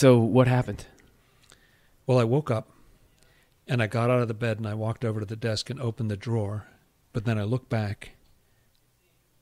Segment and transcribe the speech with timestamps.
[0.00, 0.86] So what happened?
[2.06, 2.70] Well, I woke up
[3.68, 5.78] and I got out of the bed and I walked over to the desk and
[5.78, 6.68] opened the drawer.
[7.12, 8.12] But then I looked back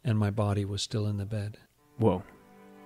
[0.03, 1.59] and my body was still in the bed.
[1.99, 2.25] Whoa.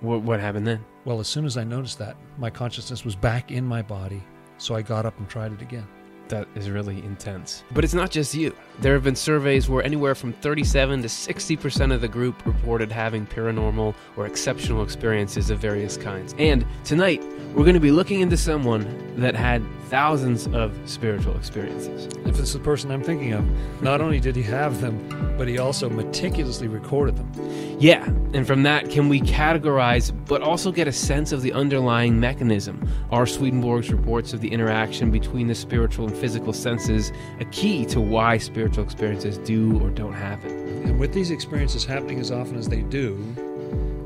[0.00, 0.84] What what happened then?
[1.06, 4.22] Well, as soon as I noticed that, my consciousness was back in my body.
[4.58, 5.88] So I got up and tried it again.
[6.28, 7.62] That is really intense.
[7.72, 8.54] But it's not just you.
[8.80, 13.26] There have been surveys where anywhere from 37 to 60% of the group reported having
[13.26, 16.34] paranormal or exceptional experiences of various kinds.
[16.38, 17.22] And tonight,
[17.54, 22.06] we're going to be looking into someone that had thousands of spiritual experiences.
[22.24, 23.44] If it's the person I'm thinking of,
[23.82, 27.30] not only did he have them, but he also meticulously recorded them.
[27.78, 32.18] Yeah, and from that, can we categorize but also get a sense of the underlying
[32.18, 32.88] mechanism?
[33.10, 38.00] Are Swedenborg's reports of the interaction between the spiritual and physical senses a key to
[38.00, 40.50] why spiritual experiences do or don't happen?
[40.84, 43.16] And with these experiences happening as often as they do,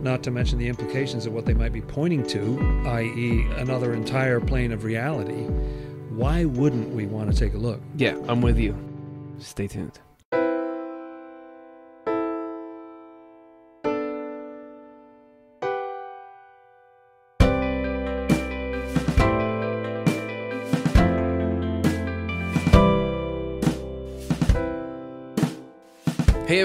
[0.03, 4.41] not to mention the implications of what they might be pointing to, i.e., another entire
[4.41, 5.45] plane of reality,
[6.11, 7.81] why wouldn't we want to take a look?
[7.97, 8.77] Yeah, I'm with you.
[9.39, 9.99] Stay tuned.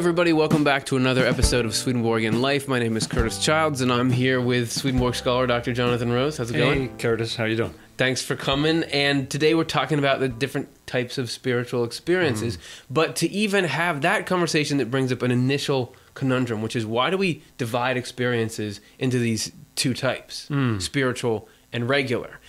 [0.02, 2.68] Everybody, welcome back to another episode of Swedenborg and Life.
[2.68, 5.74] My name is Curtis Childs and I'm here with Swedenborg scholar Dr.
[5.74, 6.38] Jonathan Rose.
[6.38, 6.90] How's it going?
[6.90, 7.76] Hey, Curtis, how you doing?
[7.98, 8.82] Thanks for coming.
[8.86, 12.58] And today we're talking about the different types of spiritual experiences.
[12.58, 12.94] Mm-hmm.
[12.96, 17.12] But to even have that conversation, that brings up an initial conundrum, which is why
[17.12, 20.82] do we divide experiences into these two types, mm.
[20.82, 22.40] spiritual and regular?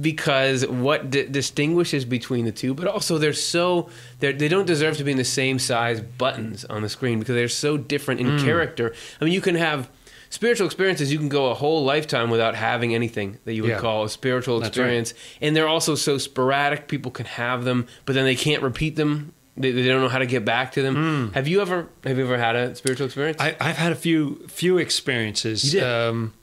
[0.00, 3.88] Because what di- distinguishes between the two, but also they're so
[4.20, 7.34] they're, they don't deserve to be in the same size buttons on the screen because
[7.34, 8.94] they're so different in character.
[9.20, 9.90] I mean, you can have
[10.30, 13.78] spiritual experiences you can go a whole lifetime without having anything that you would Yeah.
[13.78, 14.82] call a spiritual That's right.
[14.84, 18.96] experience and they're also so sporadic people can have them but then they can't repeat
[18.96, 22.18] them they, they don't know how to get back to them have you ever have
[22.18, 25.72] you ever had a spiritual experience I, I've had a few few experiences.
[25.72, 25.88] You did?
[25.88, 26.34] Um,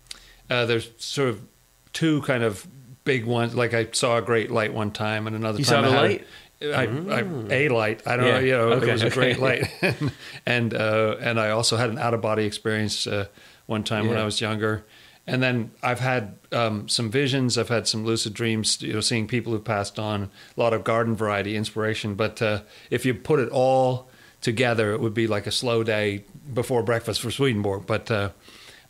[0.50, 1.42] uh, there's sort of
[1.94, 2.68] two kind of
[3.04, 3.56] big ones.
[3.56, 6.02] Like I saw a great light one time, and another You time saw I had
[6.02, 6.28] light?
[6.64, 8.04] I, I, a light.
[8.06, 8.32] I don't Yeah.
[8.34, 8.40] know.
[8.40, 9.68] You know, Okay, it was a great light,
[10.46, 13.26] and uh, and I also had an out of body experience uh,
[13.66, 14.86] one time when I was younger.
[15.28, 17.58] And then I've had um, some visions.
[17.58, 18.82] I've had some lucid dreams.
[18.82, 20.30] You know, seeing people who passed on.
[20.58, 22.16] A lot of garden variety inspiration.
[22.16, 24.10] But uh, if you put it all
[24.42, 26.24] together, it would be like a slow day
[26.54, 27.86] before breakfast for Swedenborg.
[27.86, 28.30] But uh,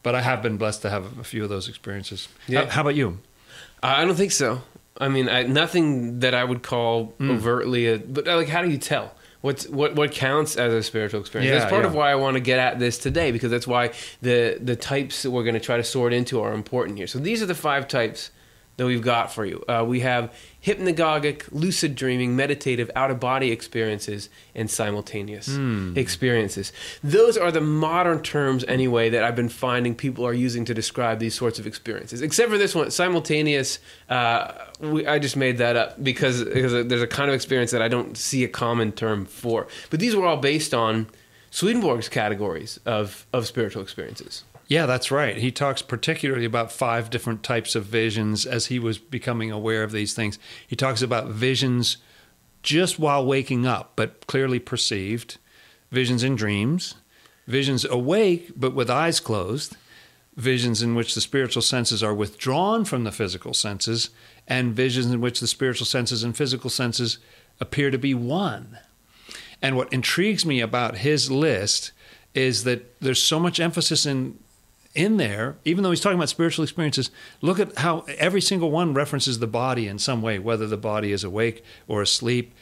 [0.04, 2.28] but I have been blessed to have a few of those experiences.
[2.48, 2.66] Yeah.
[2.66, 3.20] How, how about you?
[3.84, 4.62] i don't think so
[5.00, 7.32] i mean I, nothing that i would call Hmm.
[7.32, 11.20] overtly a, but like how do you tell What's, what what counts as a spiritual
[11.20, 11.50] experience?
[11.50, 11.88] Yeah, that's part yeah.
[11.90, 13.92] of why I want to get at this today because that's why
[14.22, 17.08] the the types that we're going to try to sort into are important here.
[17.08, 18.30] So these are the five types
[18.78, 19.64] that we've got for you.
[19.68, 20.34] Uh, we have
[20.64, 25.94] hypnagogic, lucid dreaming, meditative, out of body experiences, and simultaneous Hmm.
[25.98, 26.72] experiences.
[27.04, 31.20] Those are the modern terms, anyway, that I've been finding people are using to describe
[31.20, 32.22] these sorts of experiences.
[32.22, 33.80] Except for this one, simultaneous.
[34.10, 37.82] Uh, we, I just made that up because, because there's a kind of experience that
[37.82, 39.68] I don't see a common term for.
[39.90, 41.08] But these were all based on
[41.52, 44.44] Swedenborg's categories of, of spiritual experiences.
[44.72, 45.36] Yeah, that's right.
[45.36, 49.92] He talks particularly about five different types of visions as he was becoming aware of
[49.92, 50.40] these things.
[50.66, 51.98] He talks about visions
[52.64, 55.40] just while waking up, but clearly perceived,
[55.92, 56.96] visions in dreams,
[57.48, 59.76] visions awake but with eyes closed,
[60.38, 64.10] visions in which the spiritual senses are withdrawn from the physical senses,
[64.48, 67.18] and visions in which the spiritual senses and physical senses
[67.60, 68.80] appear to be one.
[69.62, 71.92] And what intrigues me about his list
[72.34, 74.40] is that there's so much emphasis in
[74.94, 78.94] in there, even though he's talking about spiritual experiences, look at how every single one
[78.94, 82.54] references the body in some way, whether the body is awake or asleep,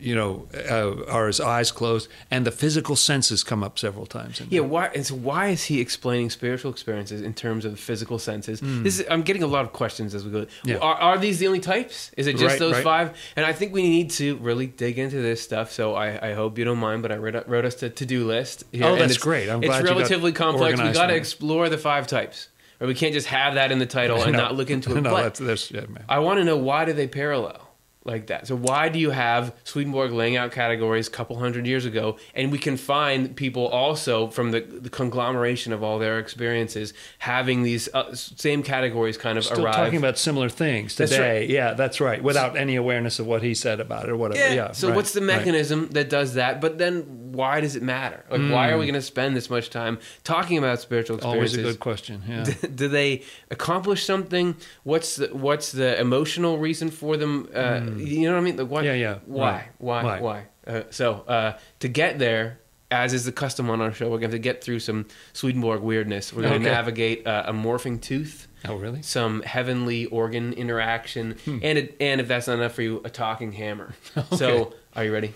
[0.00, 4.40] you know, uh, or his eyes closed, and the physical senses come up several times.
[4.40, 4.68] In Yeah, there.
[4.68, 4.86] why?
[4.94, 8.60] And so why is he explaining spiritual experiences in terms of physical senses?
[8.62, 10.46] This is, I'm getting a lot of questions as we go.
[10.64, 10.76] Yeah.
[10.76, 12.10] Are, are these the only types?
[12.16, 12.84] Is it just Right, those right.
[12.84, 13.16] five?
[13.34, 15.72] And I think we need to really dig into this stuff.
[15.72, 18.26] So I, I hope you don't mind, but I wrote, wrote us a to do
[18.26, 18.64] list.
[18.72, 19.48] Here, Oh, that's it's- great.
[19.48, 20.80] I'm it's glad you got relatively complex.
[20.80, 22.48] We got to explore the five types,
[22.80, 24.38] or we can't just have that in the title and No.
[24.38, 25.00] not look into it.
[25.02, 26.04] no, But that's, that's yeah, man.
[26.08, 27.68] I want to know why do they parallel
[28.04, 28.48] like that?
[28.48, 32.50] So why do you have Swedenborg laying out categories a couple hundred years ago, and
[32.50, 37.88] we can find people also from the, the conglomeration of all their experiences having these
[37.94, 39.76] uh, same categories kind of Still arrive?
[39.76, 41.46] talking about similar things That's today.
[41.46, 42.20] Yeah, that's right.
[42.20, 44.52] Without any awareness of what he said about it or whatever.
[44.52, 44.72] Yeah.
[44.72, 45.26] so right, what's the right.
[45.38, 46.60] mechanism that does that?
[46.60, 48.24] But then why does it matter?
[48.30, 51.54] Like, why are we going to spend this much time talking about spiritual experiences?
[51.58, 52.22] Always a good question.
[52.28, 52.44] Yeah.
[52.74, 54.56] do they accomplish something?
[54.84, 57.48] What's the what's the emotional reason for them?
[57.54, 58.56] Uh, You know what I mean?
[58.56, 58.86] Like, what, Hmm.
[58.86, 59.18] Yeah, yeah.
[59.26, 59.50] Why?
[59.52, 59.68] Right.
[59.78, 60.02] Why?
[60.02, 60.22] Right.
[60.22, 60.46] Why?
[60.66, 62.58] Uh, so uh, to get there,
[62.90, 66.32] as is the custom on our show, we're going to get through some Swedenborg weirdness.
[66.32, 66.74] We're going to Okay.
[66.76, 69.00] navigate uh, a morphing tooth, oh, really?
[69.02, 71.58] some heavenly organ interaction, Hmm.
[71.62, 73.94] and it, and if that's not enough for you, a talking hammer.
[74.36, 75.32] So are you ready?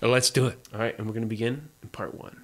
[0.00, 0.58] Let's do it.
[0.72, 2.36] All right, and we're going to begin in part one.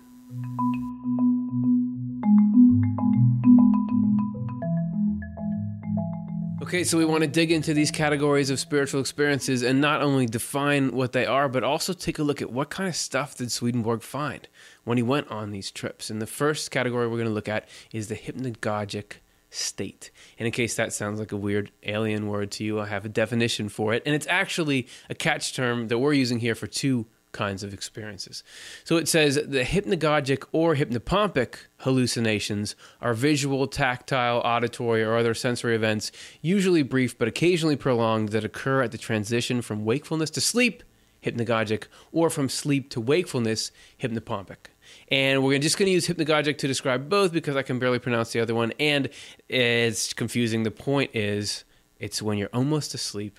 [6.63, 10.27] Okay, so we want to dig into these categories of spiritual experiences and not only
[10.27, 13.53] define what they are, but also take a look at what kind of stuff did
[13.53, 14.49] Swedenborg find
[14.83, 16.11] when he went on these trips.
[16.11, 19.19] And the first category we're going to look at is the hypnagogic
[19.51, 20.11] state.
[20.39, 23.11] And in case that sounds like a weird alien word to you, I have a
[23.11, 24.03] definition for it.
[24.05, 28.43] And it's actually a catch term that we're using here for two kinds of experiences.
[28.85, 35.75] So it says the hypnagogic or hypnopompic hallucinations are visual, tactile, auditory, or other sensory
[35.75, 36.11] events,
[36.41, 40.83] usually brief but occasionally prolonged, that occur at the transition from wakefulness to sleep,
[41.23, 43.71] hypnagogic, or from sleep to wakefulness,
[44.01, 44.71] hypnopompic.
[45.09, 48.33] And we're just going to use hypnagogic to describe both because I can barely pronounce
[48.33, 49.11] the other one, and
[49.49, 50.63] it's confusing.
[50.63, 51.65] The point is,
[51.99, 53.39] it's when you're almost asleep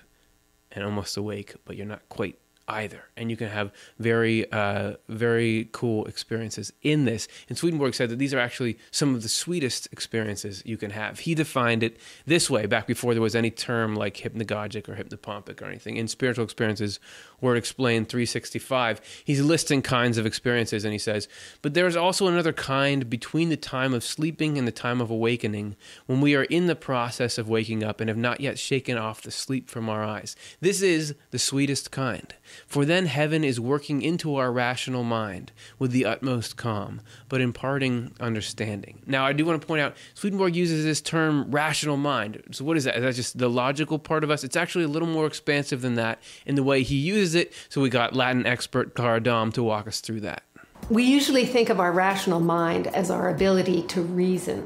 [0.70, 2.38] and almost awake, but you're not quite
[2.68, 3.04] either.
[3.16, 7.28] And you can have very, uh, very cool experiences in this.
[7.48, 11.20] And Swedenborg said that these are actually some of the sweetest experiences you can have.
[11.20, 15.62] He defined it this way back before there was any term like hypnagogic or hypnopompic
[15.62, 15.96] or anything.
[15.96, 16.98] In Spiritual Experiences,
[17.40, 21.28] Word Explained 365, he's listing kinds of experiences and he says,
[21.62, 25.10] But there is also another kind between the time of sleeping and the time of
[25.10, 25.76] awakening,
[26.06, 29.22] when we are in the process of waking up and have not yet shaken off
[29.22, 30.34] the sleep from our eyes.
[30.60, 32.34] This is the sweetest kind.
[32.66, 38.12] For then heaven is working into our rational mind with the utmost calm, but imparting
[38.20, 39.02] understanding.
[39.06, 42.42] Now, I do want to point out Swedenborg uses this term rational mind.
[42.52, 42.96] So, what is that?
[42.96, 44.44] Is that just the logical part of us?
[44.44, 47.52] It's actually a little more expansive than that in the way he uses it.
[47.68, 50.42] So, we got Latin expert Cara Dom to walk us through that.
[50.88, 54.64] We usually think of our rational mind as our ability to reason.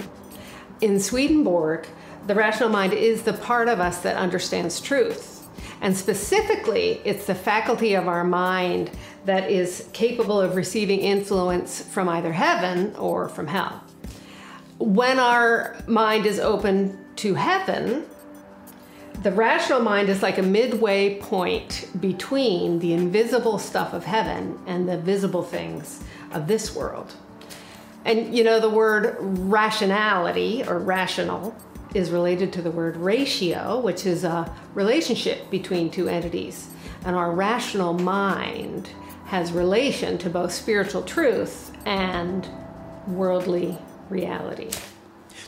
[0.81, 1.87] In Swedenborg,
[2.27, 5.30] the rational mind is the part of us that understands truth.
[5.81, 8.91] And specifically, it's the faculty of our mind
[9.25, 13.83] that is capable of receiving influence from either heaven or from hell.
[14.79, 18.05] When our mind is open to heaven,
[19.23, 24.89] the rational mind is like a midway point between the invisible stuff of heaven and
[24.89, 27.15] the visible things of this world.
[28.05, 31.55] And you know, the word rationality or rational
[31.95, 36.69] is related to the word ratio, which is a relationship between two entities.
[37.05, 38.91] And our rational mind
[39.27, 42.49] has relation to both spiritual truth and
[43.07, 43.79] worldly
[44.09, 44.71] reality.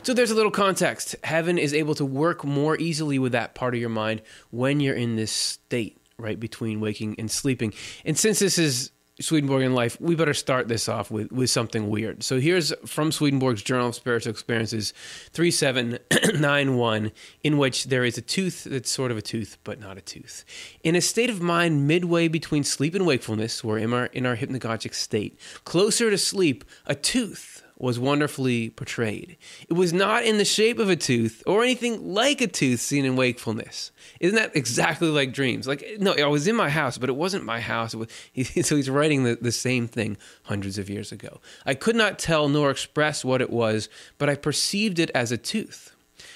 [0.03, 1.15] So there's a little context.
[1.23, 4.95] Heaven is able to work more easily with that part of your mind when you're
[4.95, 7.73] in this state, right, between waking and sleeping.
[8.03, 11.89] And since this is Swedenborg and life, we better start this off with, with something
[11.89, 12.23] weird.
[12.23, 14.91] So here's from Swedenborg's Journal of Spiritual Experiences
[15.33, 17.11] 3791,
[17.43, 20.43] in which there is a tooth that's sort of a tooth, but not a tooth.
[20.83, 24.35] In a state of mind midway between sleep and wakefulness, we're in our, in our
[24.35, 29.35] hypnagogic state, closer to sleep, a tooth was wonderfully portrayed.
[29.67, 33.03] It was not in the shape of a tooth or anything like a tooth seen
[33.03, 33.91] in wakefulness.
[34.21, 35.67] Isn't that exactly like dreams?
[35.67, 37.93] Like, no, I was in my house, but it wasn't my house.
[37.93, 38.07] Was,
[38.61, 41.41] so he's writing the, the same thing hundreds of years ago.
[41.65, 45.37] I could not tell nor express what it was, but I perceived it as a
[45.37, 45.93] tooth,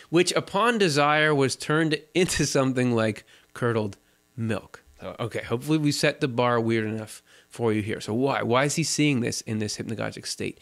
[0.10, 3.24] which upon desire was turned into something like
[3.54, 3.96] curdled
[4.36, 4.84] milk.
[5.01, 7.24] Okay, hopefully we set the bar weird enough
[7.58, 8.00] for you here.
[8.00, 8.44] So why?
[8.44, 10.60] Why is he seeing this in this hypnagogic state?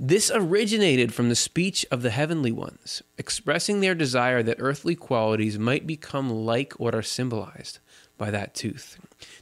[0.00, 5.58] This originated from the speech of the heavenly ones, expressing their desire that earthly qualities
[5.58, 7.80] might become like what are symbolized
[8.16, 8.98] by that tooth.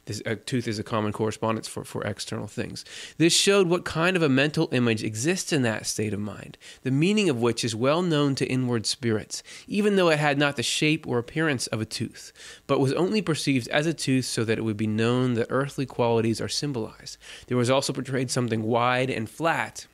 [0.07, 2.83] This a tooth is a common correspondence for, for external things.
[3.17, 6.91] This showed what kind of a mental image exists in that state of mind, the
[6.91, 10.63] meaning of which is well known to inward spirits, even though it had not the
[10.63, 12.33] shape or appearance of a tooth,
[12.65, 15.85] but was only perceived as a tooth so that it would be known that earthly
[15.85, 17.17] qualities are symbolized.
[17.47, 19.87] There was also portrayed something wide and flat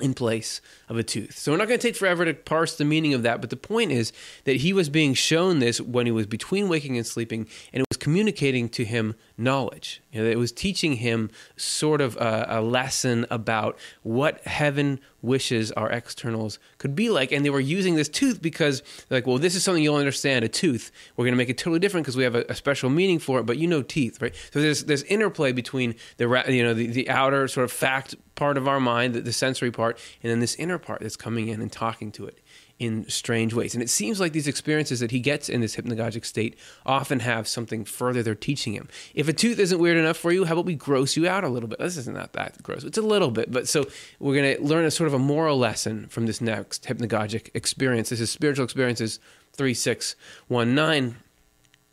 [0.00, 1.36] in place of a tooth.
[1.36, 3.56] So we're not going to take forever to parse the meaning of that, but the
[3.56, 4.12] point is
[4.44, 8.68] that he was being shown this when he was between waking and sleeping, and communicating
[8.70, 10.02] to him knowledge.
[10.12, 15.70] You know, it was teaching him sort of a, a, lesson about what heaven wishes
[15.72, 17.30] our externals could be like.
[17.32, 20.48] And they were using this tooth because, like, well, this is something you'll understand a
[20.48, 20.90] tooth.
[21.16, 23.38] We're going to make it totally different because we have a, a, special meaning for
[23.38, 24.34] it, but you know teeth, right?
[24.52, 28.56] So there's there's interplay between the, you know, the, the outer sort of fact part
[28.56, 31.60] of our mind, the, the sensory part, and then this inner part that's coming in
[31.60, 32.40] and talking to it
[32.78, 33.74] in strange ways.
[33.74, 36.56] And it seems like these experiences that he gets in this hypnagogic state
[36.86, 38.88] often have something further they're teaching him.
[39.14, 41.48] If a tooth isn't weird enough for you, how about we gross you out a
[41.48, 41.80] little bit?
[41.80, 42.84] This is not that gross.
[42.84, 43.50] It's a little bit.
[43.50, 43.86] But so
[44.20, 48.10] we're going to learn a sort of a moral lesson from this next hypnagogic experience.
[48.10, 49.18] This is Spiritual Experiences
[49.54, 51.16] 3619.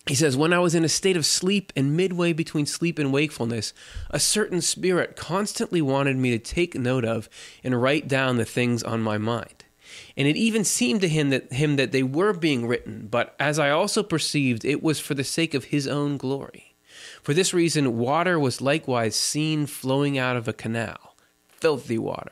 [0.07, 3.11] He says, When I was in a state of sleep and midway between sleep and
[3.11, 3.73] wakefulness,
[4.11, 7.27] a certain spirit constantly wanted me to take note of
[7.63, 9.64] and write down the things on my mind
[10.17, 13.59] and it even seemed to him that him that they were being written, but as
[13.59, 16.75] I also perceived, it was for the sake of his own glory.
[17.21, 21.15] For this reason, water was likewise seen flowing out of a canal,
[21.47, 22.31] filthy water.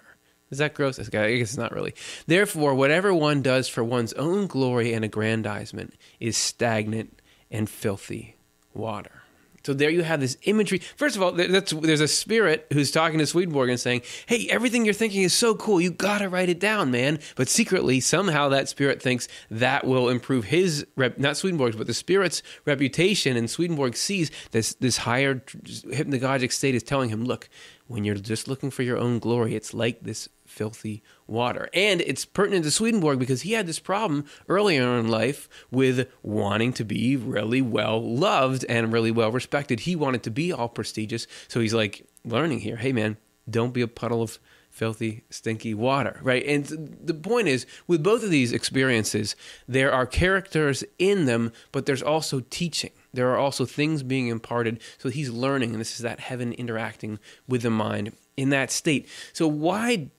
[0.50, 1.00] Is that gross?
[1.00, 1.96] I guess it's not really.
[2.28, 8.36] Therefore, whatever one does for one's own glory and aggrandizement is stagnant and filthy
[8.72, 9.23] water.
[9.66, 10.80] So there you have this imagery.
[10.98, 14.94] First of all, there's a spirit who's talking to Swedenborg and saying, "Hey, everything you're
[14.94, 15.80] thinking is so cool.
[15.80, 20.10] You got to write it down, man." But secretly, somehow that spirit thinks that will
[20.10, 23.38] improve his rep, not Swedenborg's, but the spirit's reputation.
[23.38, 27.48] And Swedenborg sees this this higher hypnagogic state is telling him, "Look,
[27.88, 31.68] when you're just looking for your own glory, it's like this filthy water.
[31.74, 36.74] And it's pertinent to Swedenborg because he had this problem earlier in life with wanting
[36.74, 39.82] to be really well loved and really well respected.
[39.82, 41.28] He wanted to be all prestigious.
[41.48, 43.18] So he's like learning here hey, man,
[43.50, 46.44] don't be a puddle of filthy, stinky water, right?
[46.48, 49.36] And the point is, with both of these experiences,
[49.68, 52.90] there are characters in them, but there's also teaching.
[53.14, 54.82] There are also things being imparted.
[54.98, 59.08] So he's learning, and this is that heaven interacting with the mind in that state.
[59.32, 60.10] So, why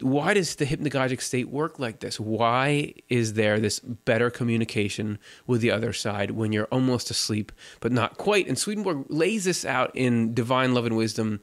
[0.00, 2.20] why does the hypnagogic state work like this?
[2.20, 7.50] Why is there this better communication with the other side when you're almost asleep
[7.80, 8.46] but not quite?
[8.46, 11.40] And Swedenborg lays this out in Divine Love and Wisdom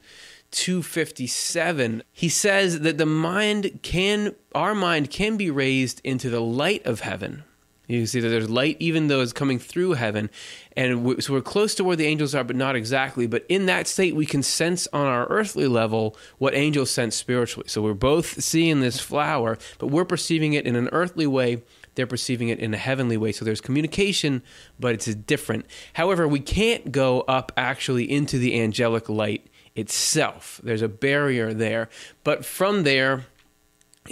[0.52, 2.02] 257.
[2.12, 7.00] He says that the mind can, our mind can be raised into the light of
[7.00, 7.44] heaven
[7.86, 10.28] you can see that there's light, even though it's coming through heaven.
[10.76, 13.26] And we, so we're close to where the angels are, but not exactly.
[13.26, 17.68] But in that state, we can sense on our earthly level what angels sense spiritually.
[17.68, 21.62] So we're both seeing this flower, but we're perceiving it in an earthly way.
[21.94, 23.32] They're perceiving it in a heavenly way.
[23.32, 24.42] So there's communication,
[24.78, 25.66] but it's different.
[25.94, 30.60] However, we can't go up actually into the angelic light itself.
[30.62, 31.88] There's a barrier there.
[32.24, 33.26] But from there,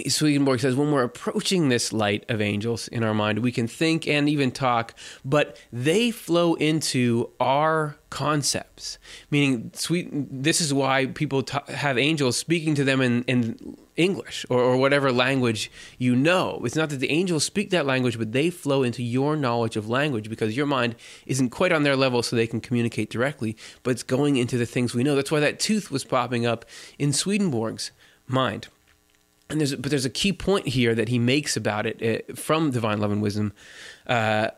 [0.07, 4.07] Swedenborg says when we're approaching this light of angels in our mind, we can think
[4.07, 8.97] and even talk, but they flow into our concepts.
[9.29, 10.09] Meaning, sweet.
[10.11, 15.11] This is why people have angels speaking to them in, in English or, or whatever
[15.11, 16.61] language you know.
[16.63, 19.89] It's not that the angels speak that language, but they flow into your knowledge of
[19.89, 23.57] language because your mind isn't quite on their level, so they can communicate directly.
[23.83, 25.15] But it's going into the things we know.
[25.15, 26.65] That's why that tooth was popping up
[26.97, 27.91] in Swedenborg's
[28.27, 28.67] mind
[29.49, 32.71] and there's but there's a key point here that he makes about it uh, from
[32.71, 33.53] divine love and wisdom
[34.07, 34.49] uh,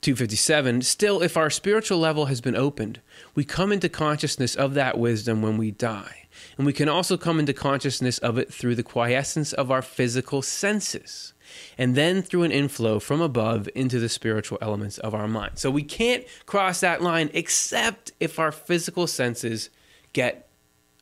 [0.00, 3.00] 257 still if our spiritual level has been opened
[3.34, 6.26] we come into consciousness of that wisdom when we die.
[6.56, 10.42] And we can also come into consciousness of it through the quiescence of our physical
[10.42, 11.32] senses.
[11.76, 15.58] And then through an inflow from above into the spiritual elements of our mind.
[15.58, 19.70] So we can't cross that line except if our physical senses
[20.12, 20.48] get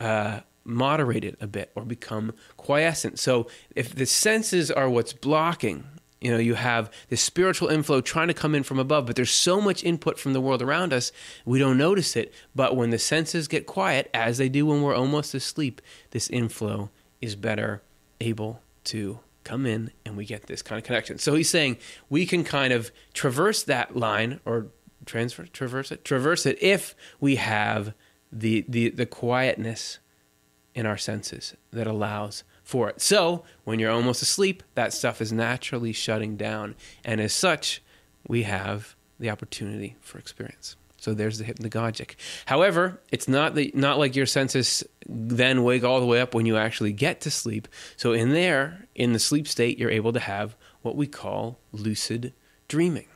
[0.00, 3.18] uh, moderated a bit or become quiescent.
[3.18, 5.84] So if the senses are what's blocking,
[6.20, 9.30] you know, you have this spiritual inflow trying to come in from above, but there's
[9.30, 11.12] so much input from the world around us,
[11.44, 12.32] we don't notice it.
[12.54, 16.90] But when the senses get quiet, as they do when we're almost asleep, this inflow
[17.20, 17.82] is better
[18.20, 21.18] able to come in and we get this kind of connection.
[21.18, 21.78] So he's saying
[22.10, 24.66] we can kind of traverse that line or
[25.06, 27.94] transfer traverse it traverse it if we have
[28.30, 29.98] the the the quietness
[30.74, 33.00] in our senses that allows for it.
[33.00, 36.74] So, when you're almost asleep, that stuff is naturally shutting down.
[37.04, 37.82] And as such,
[38.26, 40.76] we have the opportunity for experience.
[40.98, 42.16] So there's the hypnagogic.
[42.46, 46.44] However, it's not the, not like your senses then wake all the way up when
[46.44, 47.68] you actually get to sleep.
[47.96, 52.34] So in there, in the sleep state, you're able to have what we call lucid
[52.66, 53.06] dreaming.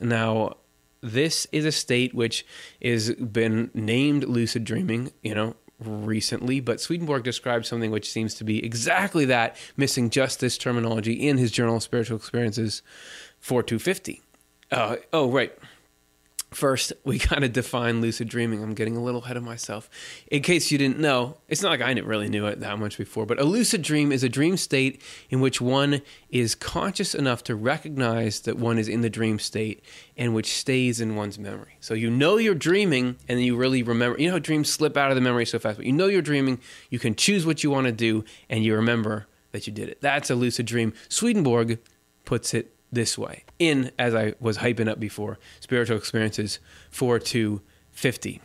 [0.00, 0.56] Now,
[1.00, 2.44] this is a state which
[2.80, 8.44] is been named lucid dreaming, you know, recently, but Swedenborg describes something which seems to
[8.44, 12.82] be exactly that, missing just this terminology in his Journal of Spiritual Experiences
[13.40, 14.22] 4250.
[14.70, 15.52] Uh, oh, right.
[16.50, 18.62] First, we got to define lucid dreaming.
[18.62, 19.88] I'm getting a little ahead of myself.
[20.30, 23.26] In case you didn't know, it's not like I really knew it that much before,
[23.26, 27.54] but a lucid dream is a dream state in which one is conscious enough to
[27.54, 29.84] recognize that one is in the dream state
[30.16, 31.76] and which stays in one's memory.
[31.80, 34.20] So you know you're dreaming and you really remember.
[34.20, 36.22] You know how dreams slip out of the memory so fast, but you know you're
[36.22, 36.58] dreaming,
[36.90, 40.00] you can choose what you want to do, and you remember that you did it.
[40.00, 40.92] That's a lucid dream.
[41.08, 41.78] Swedenborg
[42.24, 46.58] puts it this way in, as I was hyping up before, Spiritual Experiences
[46.90, 48.40] 4 to 50.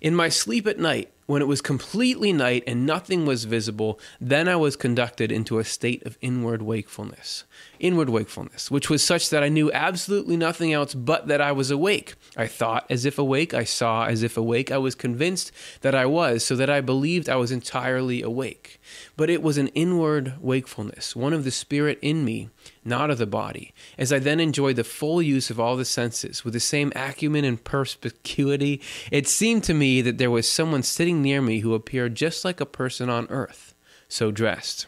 [0.00, 4.48] In my sleep at night, when it was completely night and nothing was visible, then
[4.48, 7.44] I was conducted into a state of inward wakefulness.
[7.80, 11.70] Inward wakefulness, which was such that I knew absolutely nothing else but that I was
[11.70, 12.14] awake.
[12.36, 16.04] I thought as if awake, I saw as if awake, I was convinced that I
[16.04, 18.80] was, so that I believed I was entirely awake.
[19.16, 22.50] But it was an inward wakefulness, one of the spirit in me,
[22.84, 26.44] not of the body, as I then enjoyed the full use of all the senses
[26.44, 28.82] with the same acumen and perspicuity.
[29.10, 32.60] It seemed to me that there was someone sitting near me who appeared just like
[32.60, 33.74] a person on earth,
[34.06, 34.86] so dressed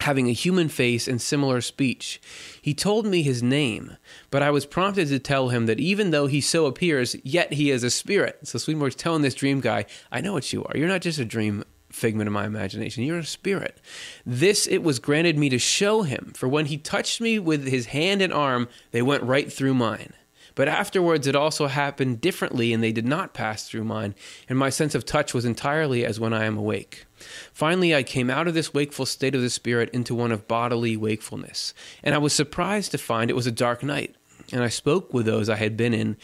[0.00, 2.20] having a human face and similar speech.
[2.60, 3.96] He told me his name,
[4.30, 7.70] but I was prompted to tell him that even though he so appears, yet he
[7.70, 8.40] is a spirit.
[8.44, 10.76] So Swedenborg's telling this dream guy, I know what you are.
[10.76, 13.04] You're not just a dream figment of my imagination.
[13.04, 13.80] You're a spirit.
[14.24, 17.86] This it was granted me to show him, for when he touched me with his
[17.86, 20.12] hand and arm, they went right through mine.
[20.54, 24.14] But afterwards it also happened differently, and they did not pass through mine,
[24.48, 27.06] and my sense of touch was entirely as when I am awake.
[27.52, 30.96] Finally, I came out of this wakeful state of the spirit into one of bodily
[30.96, 34.14] wakefulness, and I was surprised to find it was a dark night.
[34.52, 36.16] And I spoke with those I had been in,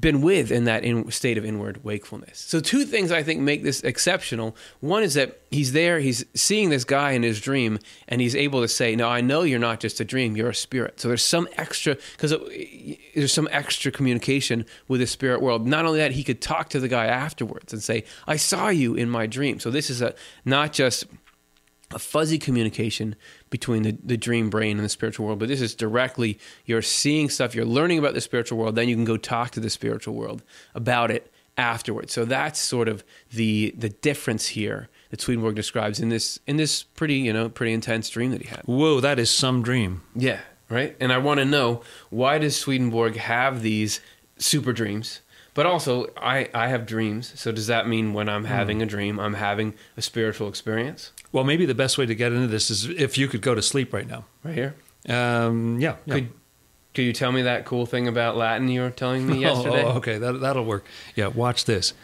[0.00, 2.38] been with in that in state of inward wakefulness.
[2.38, 4.56] So, two things I think make this exceptional.
[4.80, 8.62] One is that he's there, he's seeing this guy in his dream, and he's able
[8.62, 11.00] to say, No, I know you're not just a dream, you're a spirit.
[11.00, 12.34] So, there's some extra, because
[13.14, 15.66] there's some extra communication with the spirit world.
[15.66, 18.94] Not only that, he could talk to the guy afterwards and say, I saw you
[18.94, 19.60] in my dream.
[19.60, 21.06] So, this is a not just
[21.94, 23.14] a fuzzy communication
[23.50, 27.28] between the, the dream brain and the spiritual world, but this is directly you're seeing
[27.28, 30.14] stuff, you're learning about the spiritual world, then you can go talk to the spiritual
[30.14, 30.42] world
[30.74, 32.12] about it afterwards.
[32.12, 36.82] So that's sort of the the difference here that Swedenborg describes in this in this
[36.82, 38.62] pretty, you know, pretty intense dream that he had.
[38.64, 40.02] Whoa, that is some dream.
[40.14, 40.96] Yeah, right?
[41.00, 44.00] And I want to know why does Swedenborg have these
[44.38, 45.20] super dreams?
[45.54, 47.38] But also, I, I have dreams.
[47.38, 48.84] So does that mean when I'm having mm.
[48.84, 51.12] a dream, I'm having a spiritual experience?
[51.30, 53.62] Well, maybe the best way to get into this is if you could go to
[53.62, 54.24] sleep right now.
[54.44, 54.74] Right here?
[55.08, 55.96] Um, yeah.
[56.06, 56.14] yeah.
[56.14, 56.32] Could,
[56.94, 59.82] could you tell me that cool thing about Latin you were telling me yesterday?
[59.82, 60.18] oh, okay.
[60.18, 60.84] That, that'll work.
[61.16, 61.94] Yeah, watch this.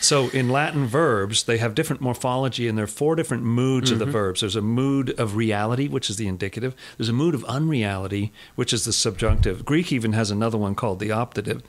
[0.00, 3.94] So in Latin verbs, they have different morphology, and there are four different moods mm-hmm.
[3.94, 4.12] of the mm-hmm.
[4.12, 4.40] verbs.
[4.40, 6.74] There's a mood of reality, which is the indicative.
[6.96, 9.64] There's a mood of unreality, which is the subjunctive.
[9.64, 11.62] Greek even has another one called the optative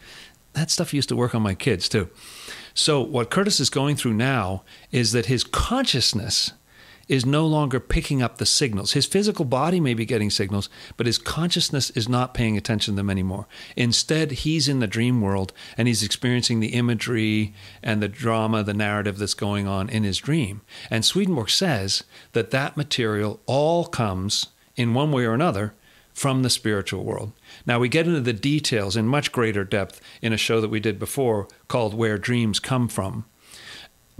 [0.54, 2.10] that stuff used to work on my kids too.
[2.74, 6.54] So, what Curtis is going through now is that his consciousness
[7.10, 8.94] is no longer picking up the signals.
[8.94, 12.96] His physical body may be getting signals, but his consciousness is not paying attention to
[12.98, 13.48] them anymore.
[13.76, 18.76] Instead, he's in the dream world and he's experiencing the imagery and the drama, the
[18.76, 20.62] narrative that's going on in his dream.
[20.92, 25.74] And Swedenborg says that that material all comes in one way or another
[26.14, 27.32] from the spiritual world.
[27.66, 30.80] Now, we get into the details in much greater depth in a show that we
[30.80, 33.26] did before called Where Dreams Come From.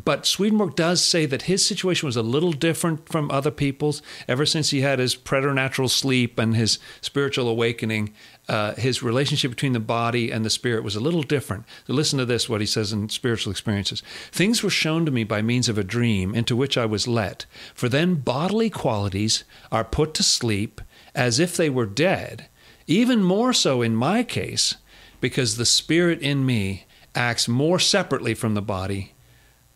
[0.06, 4.02] But Swedenborg does say that his situation was a little different from other people's.
[4.28, 8.14] Ever since he had his preternatural sleep and his spiritual awakening,
[8.48, 11.66] uh, his relationship between the body and the spirit was a little different.
[11.88, 14.02] Listen to this, what he says in Spiritual Experiences.
[14.32, 17.46] Things were shown to me by means of a dream into which I was let,
[17.74, 20.82] for then bodily qualities are put to sleep
[21.14, 22.48] as if they were dead,
[22.90, 24.76] even more so in my case,
[25.22, 29.14] because the spirit in me acts more separately from the body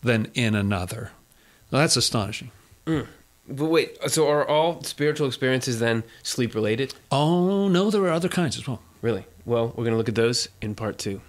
[0.02, 1.12] than in another.
[1.69, 2.52] Well, that's astonishing.
[2.88, 3.08] Mm.
[3.47, 6.95] But wait, so are all spiritual experiences then sleep related?
[7.12, 8.82] Oh, no, there are other kinds as well.
[9.02, 9.26] Really?
[9.45, 11.21] Well, we're going to look at those in part two.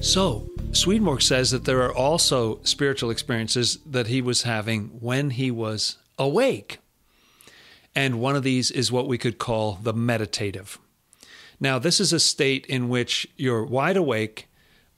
[0.00, 5.50] So, Swedenborg says that there are also spiritual experiences that he was having when he
[5.50, 6.78] was awake.
[7.94, 10.78] And one of these is what we could call the meditative.
[11.60, 14.48] Now, this is a state in which you're wide awake,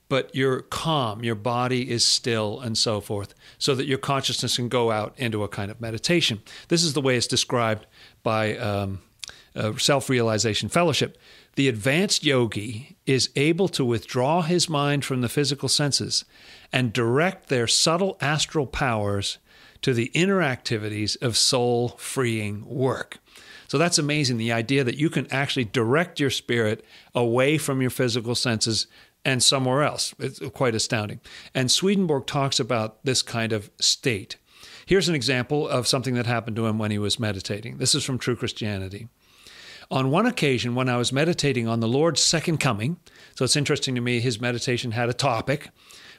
[0.09, 4.69] but you're calm, your body is still, and so forth, so that your consciousness can
[4.69, 6.41] go out into a kind of meditation.
[6.69, 7.85] This is the way it's described
[8.23, 9.01] by um,
[9.55, 11.17] uh, Self Realization Fellowship.
[11.57, 16.23] The advanced yogi is able to withdraw his mind from the physical senses
[16.71, 19.39] and direct their subtle astral powers
[19.81, 23.17] to the inner activities of soul freeing work.
[23.67, 24.37] So that's amazing.
[24.37, 28.85] The idea that you can actually direct your spirit away from your physical senses
[29.25, 30.13] and somewhere else.
[30.19, 31.21] It's quite astounding.
[31.55, 34.35] And Swedenborg talks about this kind of state.
[34.85, 37.77] Here's an example of something that happened to him when he was meditating.
[37.77, 39.07] This is from True Christianity.
[39.89, 42.97] On one occasion, when I was meditating on the Lord's second coming,
[43.35, 45.69] so it's interesting to me, his meditation had a topic.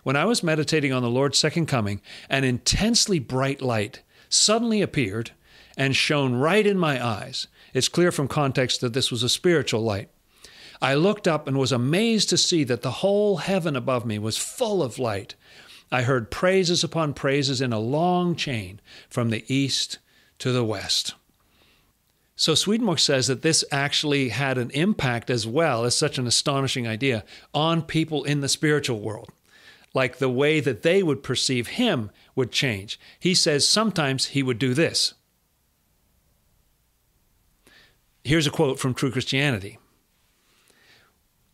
[0.05, 2.01] When I was meditating on the Lord's second coming,
[2.31, 5.33] an intensely bright light suddenly appeared
[5.77, 7.47] and shone right in my eyes.
[7.75, 10.09] It's clear from context that this was a spiritual light.
[10.81, 14.39] I looked up and was amazed to see that the whole heaven above me was
[14.39, 15.35] full of light.
[15.91, 19.99] I heard praises upon praises in a long chain from the east
[20.39, 21.15] to the west.
[22.39, 26.87] So Swedenborg says that this actually had an impact as well as such an astonishing
[26.87, 29.31] idea on people in the spiritual world.
[29.93, 33.01] Like the way that they would perceive him would change.
[33.19, 35.15] He says sometimes he would do this.
[38.23, 39.79] Here's a quote from True Christianity.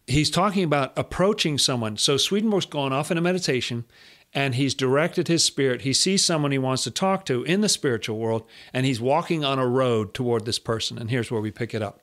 [0.06, 1.96] He's talking about approaching someone.
[1.96, 3.86] So Swedenborg's gone off in a meditation
[4.34, 5.82] and he's directed his spirit.
[5.82, 9.44] He sees someone he wants to talk to in the spiritual world, and he's walking
[9.44, 10.98] on a road toward this person.
[10.98, 12.00] And here's where we pick it up.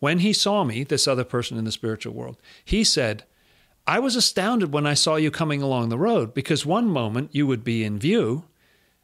[0.00, 3.24] When he saw me, this other person in the spiritual world, he said,
[3.86, 7.46] I was astounded when I saw you coming along the road because one moment you
[7.46, 8.44] would be in view,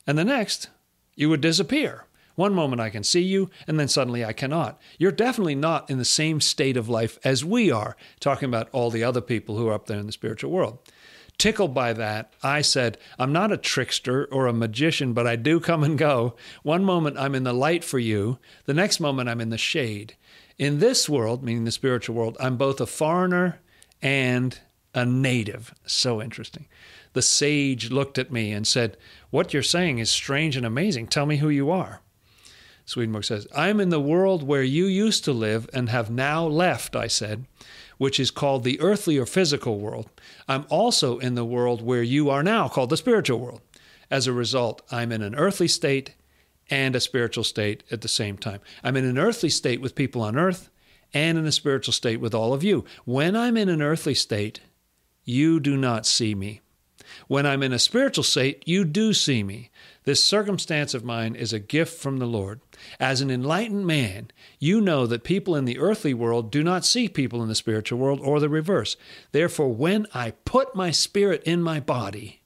[0.06, 0.68] and the next
[1.14, 2.04] you would disappear.
[2.34, 4.80] One moment I can see you, and then suddenly I cannot.
[4.98, 8.90] You're definitely not in the same state of life as we are, talking about all
[8.90, 10.78] the other people who are up there in the spiritual world.
[11.38, 15.58] Tickled by that, I said, I'm not a trickster or a magician, but I do
[15.60, 16.36] come and go.
[16.62, 20.16] One moment I'm in the light for you, the next moment I'm in the shade.
[20.58, 23.60] In this world, meaning the spiritual world, I'm both a foreigner
[24.00, 24.58] and
[24.94, 25.74] a native.
[25.84, 26.66] So interesting.
[27.14, 28.96] The sage looked at me and said,
[29.30, 31.08] What you're saying is strange and amazing.
[31.08, 32.00] Tell me who you are.
[32.86, 36.94] Swedenborg says, I'm in the world where you used to live and have now left,
[36.94, 37.46] I said
[37.98, 40.08] which is called the earthly or physical world.
[40.48, 43.60] I'm also in the world where you are now, called the spiritual world.
[44.10, 46.14] As a result, I'm in an earthly state
[46.70, 48.60] and a spiritual state at the same time.
[48.82, 50.70] I'm in an earthly state with people on earth
[51.12, 52.84] and in a spiritual state with all of you.
[53.04, 54.60] When I'm in an earthly state,
[55.24, 56.60] you do not see me.
[57.28, 59.70] When I'm in a spiritual state, you do see me.
[60.04, 62.60] This circumstance of mine is a gift from the Lord.
[62.98, 67.08] As an enlightened man, you know that people in the earthly world do not see
[67.08, 68.96] people in the spiritual world or the reverse.
[69.32, 72.42] Therefore, when I put my spirit in my body,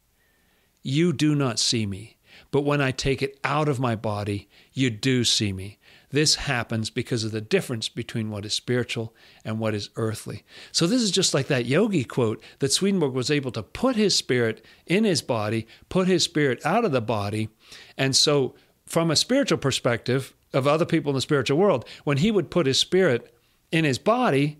[0.83, 2.17] you do not see me.
[2.51, 5.79] But when I take it out of my body, you do see me.
[6.11, 9.15] This happens because of the difference between what is spiritual
[9.45, 10.45] and what is earthly.
[10.73, 14.17] So, this is just like that yogi quote that Swedenborg was able to put his
[14.17, 17.51] spirit in his body, put his spirit out of the body.
[17.99, 18.55] And so,
[18.89, 22.67] from a spiritual perspective of other people in the spiritual world, when he would put
[22.67, 23.35] his spirit
[23.71, 24.59] in his body,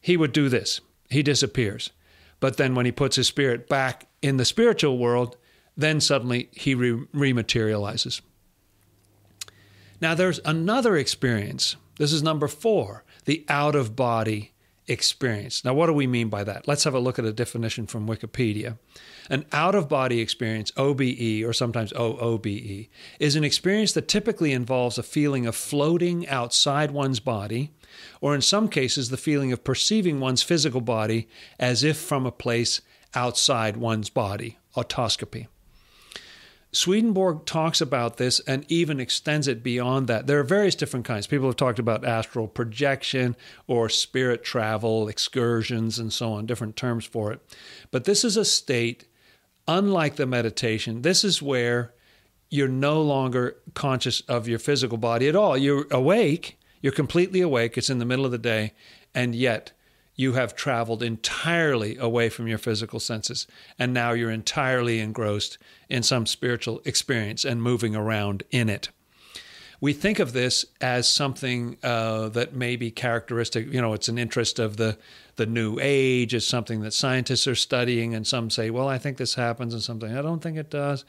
[0.00, 1.90] he would do this he disappears.
[2.40, 5.36] But then, when he puts his spirit back in the spiritual world,
[5.76, 8.20] then suddenly he re- rematerializes.
[10.00, 11.76] Now, there's another experience.
[11.98, 14.52] This is number four the out of body
[14.86, 15.64] experience.
[15.64, 16.68] Now, what do we mean by that?
[16.68, 18.78] Let's have a look at a definition from Wikipedia.
[19.28, 24.98] An out of body experience, OBE, or sometimes OOBE, is an experience that typically involves
[24.98, 27.72] a feeling of floating outside one's body,
[28.20, 32.32] or in some cases, the feeling of perceiving one's physical body as if from a
[32.32, 32.80] place
[33.14, 35.46] outside one's body, autoscopy.
[36.72, 40.26] Swedenborg talks about this and even extends it beyond that.
[40.26, 41.26] There are various different kinds.
[41.26, 43.34] People have talked about astral projection
[43.66, 47.40] or spirit travel, excursions, and so on, different terms for it.
[47.90, 49.06] But this is a state,
[49.68, 51.92] unlike the meditation, this is where
[52.50, 55.56] you're no longer conscious of your physical body at all.
[55.56, 58.72] You're awake, you're completely awake, it's in the middle of the day,
[59.14, 59.72] and yet
[60.14, 63.46] you have traveled entirely away from your physical senses,
[63.78, 68.88] and now you're entirely engrossed in some spiritual experience and moving around in it.
[69.80, 73.72] We think of this as something uh, that may be characteristic.
[73.72, 74.98] You know, it's an interest of the
[75.36, 76.34] the new age.
[76.34, 79.82] It's something that scientists are studying, and some say, "Well, I think this happens," and
[79.82, 81.04] something I don't think it does.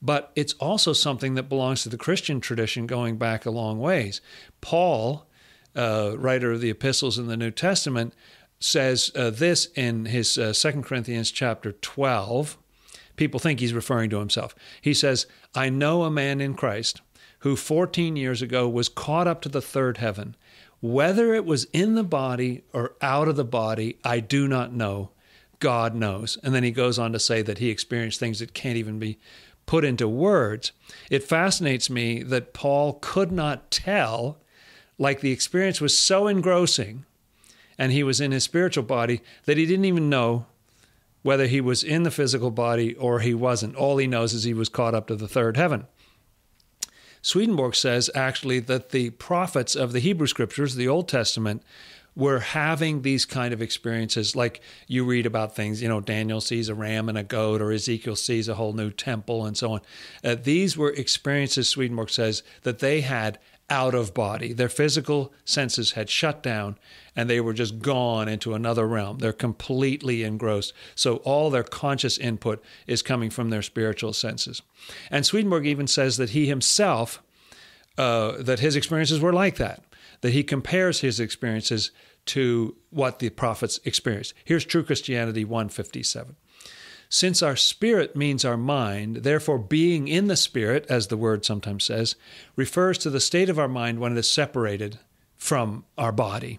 [0.00, 4.20] But it's also something that belongs to the Christian tradition, going back a long ways.
[4.60, 5.26] Paul,
[5.74, 8.14] uh, writer of the epistles in the New Testament,
[8.60, 12.58] says uh, this in his uh, 2 Corinthians chapter 12.
[13.16, 14.54] People think he's referring to himself.
[14.82, 17.00] He says, I know a man in Christ
[17.40, 20.36] who 14 years ago was caught up to the third heaven.
[20.80, 25.10] Whether it was in the body or out of the body, I do not know.
[25.58, 26.38] God knows.
[26.42, 29.18] And then he goes on to say that he experienced things that can't even be
[29.64, 30.72] put into words.
[31.10, 34.38] It fascinates me that Paul could not tell
[34.98, 37.04] like the experience was so engrossing
[37.78, 40.46] and he was in his spiritual body that he didn't even know
[41.22, 43.74] whether he was in the physical body or he wasn't.
[43.74, 45.86] All he knows is he was caught up to the third heaven.
[47.26, 51.60] Swedenborg says actually that the prophets of the Hebrew scriptures, the Old Testament,
[52.14, 54.36] were having these kind of experiences.
[54.36, 57.72] Like you read about things you know daniel sees a ram and a goat or
[57.72, 59.80] ezekiel sees a whole new temple and so on.
[60.22, 65.92] Uh, these were experiences swedenborg says that they had out of body their physical senses
[65.92, 66.78] had shut down
[67.16, 72.16] and they were just gone into another realm they're completely engrossed so all their conscious
[72.18, 74.62] input is coming from their spiritual senses
[75.10, 77.22] and swedenborg even says that he himself
[77.98, 79.82] uh, that his experiences were like that
[80.20, 81.90] that he compares his experiences
[82.26, 84.34] to what the prophets experienced.
[84.44, 86.36] Here's True Christianity 157.
[87.08, 91.84] Since our spirit means our mind, therefore being in the spirit, as the word sometimes
[91.84, 92.16] says,
[92.56, 94.98] refers to the state of our mind when it is separated
[95.36, 96.58] from our body.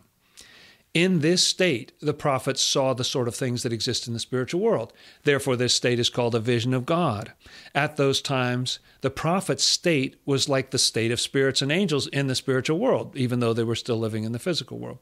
[0.94, 4.62] In this state, the prophets saw the sort of things that exist in the spiritual
[4.62, 4.94] world.
[5.26, 7.34] Therefore, this state is called a vision of God.
[7.76, 12.26] At those times, the prophet's state was like the state of spirits and angels in
[12.26, 14.98] the spiritual world, even though they were still living in the physical world.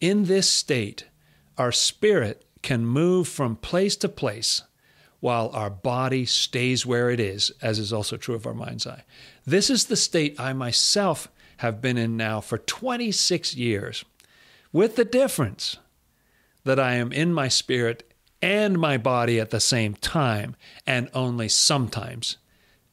[0.00, 1.04] In this state,
[1.56, 4.62] our spirit can move from place to place
[5.20, 9.04] while our body stays where it is, as is also true of our mind's eye.
[9.46, 14.04] This is the state I myself have been in now for 26 years
[14.72, 15.76] with the difference
[16.64, 21.48] that I am in my spirit and my body at the same time, and only
[21.48, 22.36] sometimes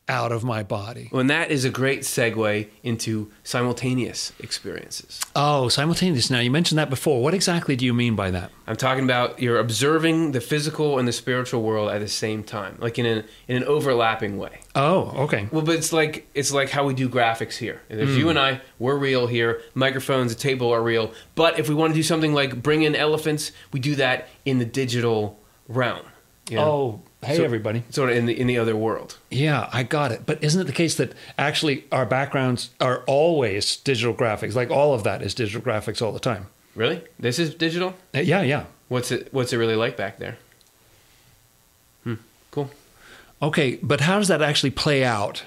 [0.10, 1.10] out of my body.
[1.12, 5.22] Well, and that is a great segue into simultaneous experiences.
[5.36, 6.30] Oh, simultaneous.
[6.30, 7.22] Now, you mentioned that before.
[7.22, 8.52] What exactly do you mean by that?
[8.68, 12.78] I'm talking about you're observing the physical and the spiritual world at the same time,
[12.80, 14.62] like in an in an overlapping way.
[14.76, 15.48] Oh, okay.
[15.52, 17.82] Well, but it's like it's like how we do graphics here.
[17.90, 18.18] If hmm.
[18.18, 19.62] you and I, we're real here.
[19.76, 21.14] Microphones, the table are real.
[21.36, 24.60] But if we want to do something like bring in elephants, we do that in
[24.60, 26.06] the digital realm.
[26.50, 26.64] you know?
[26.64, 27.84] Oh, hey, So- everybody.
[27.90, 29.18] Sort of in the in the other world.
[29.30, 30.22] Yeah, I got it.
[30.26, 34.56] But isn't it the case that actually our backgrounds are always digital graphics?
[34.56, 36.48] Like all of that is digital graphics all the time.
[36.76, 37.02] Really?
[37.20, 37.96] This is digital?
[38.16, 38.66] Uh, Yeah, yeah.
[38.88, 40.38] What's it what's it really like back there?
[42.04, 42.16] Hmm.
[42.52, 42.70] Cool.
[43.42, 45.44] Okay, but how does that actually play out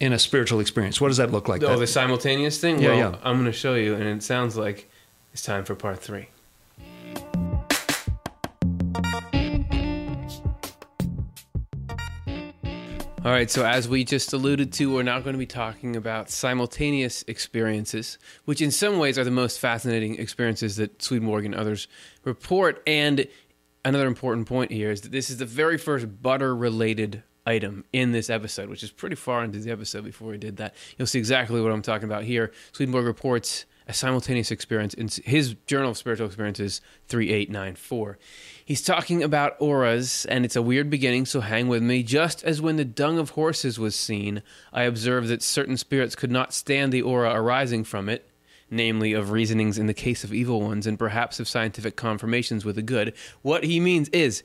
[0.00, 1.00] in a spiritual experience?
[1.00, 1.62] What does that look like?
[1.62, 2.80] Oh, That- the simultaneous thing?
[2.80, 3.16] Yeah, well, yeah.
[3.22, 4.88] I'm going to show you, and it sounds like
[5.32, 6.28] it's time for part three.
[13.24, 16.28] All right, so as we just alluded to, we're now going to be talking about
[16.28, 21.88] simultaneous experiences, which in some ways are the most fascinating experiences that Swedenborg and others
[22.24, 22.82] report.
[22.86, 23.26] And
[23.82, 28.12] another important point here is that this is the very first butter related item in
[28.12, 30.74] this episode, which is pretty far into the episode before we did that.
[30.98, 32.52] You'll see exactly what I'm talking about here.
[32.72, 38.18] Swedenborg reports a simultaneous experience in his Journal of Spiritual Experiences 3894.
[38.66, 42.02] He's talking about auras, and it's a weird beginning, so hang with me.
[42.02, 46.30] Just as when the dung of horses was seen, I observed that certain spirits could
[46.30, 48.26] not stand the aura arising from it,
[48.70, 52.76] namely of reasonings in the case of evil ones, and perhaps of scientific confirmations with
[52.76, 53.12] the good.
[53.42, 54.42] What he means is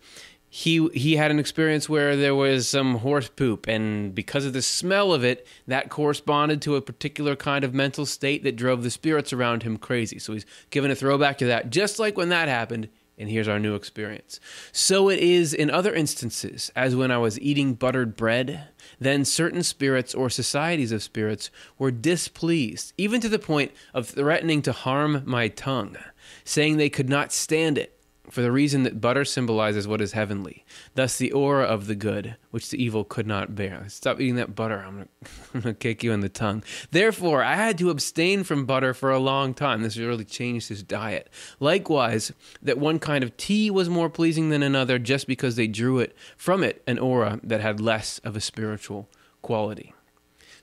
[0.50, 4.64] he he had an experience where there was some horse poop and because of the
[4.64, 8.90] smell of it that corresponded to a particular kind of mental state that drove the
[8.90, 12.48] spirits around him crazy so he's given a throwback to that just like when that
[12.48, 14.40] happened and here's our new experience.
[14.72, 19.62] So it is in other instances, as when I was eating buttered bread, then certain
[19.62, 25.22] spirits or societies of spirits were displeased, even to the point of threatening to harm
[25.26, 25.98] my tongue,
[26.46, 27.99] saying they could not stand it
[28.30, 30.66] for the reason that butter symbolizes what is heavenly,
[30.96, 33.86] thus the aura of the good, which the evil could not bear.
[33.90, 35.08] Stop eating that butter, I'm
[35.54, 36.64] gonna, kick you in the tongue.
[36.92, 39.82] Therefore, I had to abstain from butter for a long time.
[39.82, 41.30] This really changed his diet.
[41.60, 46.00] Likewise, that one kind of tea was more pleasing than another just because they drew
[46.00, 49.10] it from it an aura that had less of a spiritual
[49.42, 49.94] quality.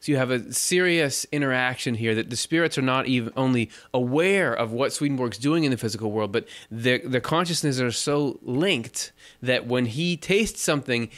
[0.07, 4.55] So you have a serious interaction here that the spirits are not even only aware
[4.55, 9.11] of what Swedenborg's doing in the physical world, but their their consciousnesses are so linked
[9.43, 11.09] that when he tastes something,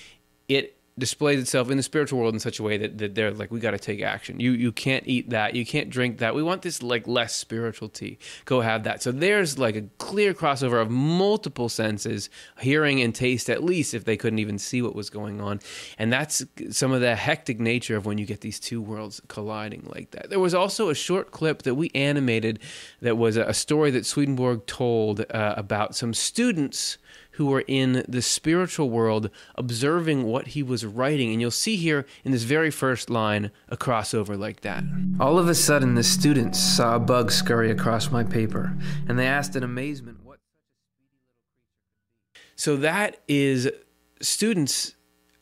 [0.48, 3.50] it displays itself in the spiritual world in such a way that, that they're like,
[3.50, 4.40] we got to take action.
[4.40, 5.54] You you can't eat that.
[5.54, 6.34] You can't drink that.
[6.34, 8.18] We want this like less spiritual tea.
[8.44, 9.02] Go have that.
[9.02, 12.30] So there's like a clear crossover of multiple senses,
[12.60, 15.60] hearing and taste at least, if they couldn't even see what was going on.
[15.98, 19.88] And that's some of the hectic nature of when you get these two worlds colliding
[19.94, 20.30] like that.
[20.30, 22.60] There was also a short clip that we animated
[23.00, 26.96] that was a, story that Swedenborg told uh, about some students
[27.38, 31.30] who were in the spiritual world observing what he was writing.
[31.30, 34.82] And you'll see here in this very first line a crossover like that.
[35.20, 39.28] All of a sudden, the students saw a bug scurry across my paper, and they
[39.28, 42.60] asked in amazement, What such a.
[42.60, 43.70] so that is
[44.20, 44.96] students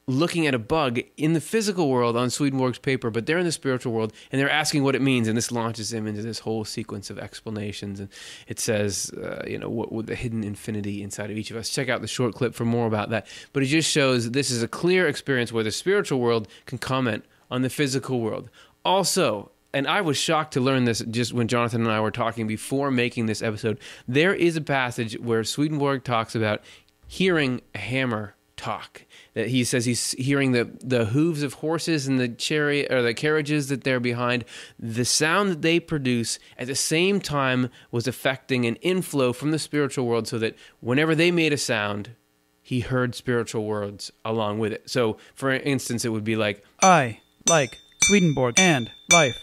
[0.08, 3.52] looking at a bug in the physical world on Swedenborg's paper, but they're in the
[3.52, 6.64] spiritual world and they're asking what it means, and this launches them into this whole
[6.64, 7.98] sequence of explanations.
[7.98, 8.08] And
[8.46, 11.70] it says, uh, you know, what, what the hidden infinity inside of each of us.
[11.70, 13.26] Check out the short clip for more about that.
[13.52, 17.24] But it just shows this is a clear experience where the spiritual world can comment
[17.50, 18.48] on the physical world.
[18.84, 22.46] Also, and I was shocked to learn this just when Jonathan and I were talking
[22.46, 23.78] before making this episode.
[24.06, 26.62] There is a passage where Swedenborg talks about
[27.08, 29.04] hearing a hammer talk.
[29.34, 33.14] That he says he's hearing the the hooves of horses and the chariot or the
[33.14, 34.44] carriages that they're behind.
[34.78, 39.58] The sound that they produce at the same time was affecting an inflow from the
[39.58, 42.10] spiritual world, so that whenever they made a sound,
[42.62, 44.88] he heard spiritual words along with it.
[44.90, 49.36] So, for instance, it would be like I like Swedenborg and life.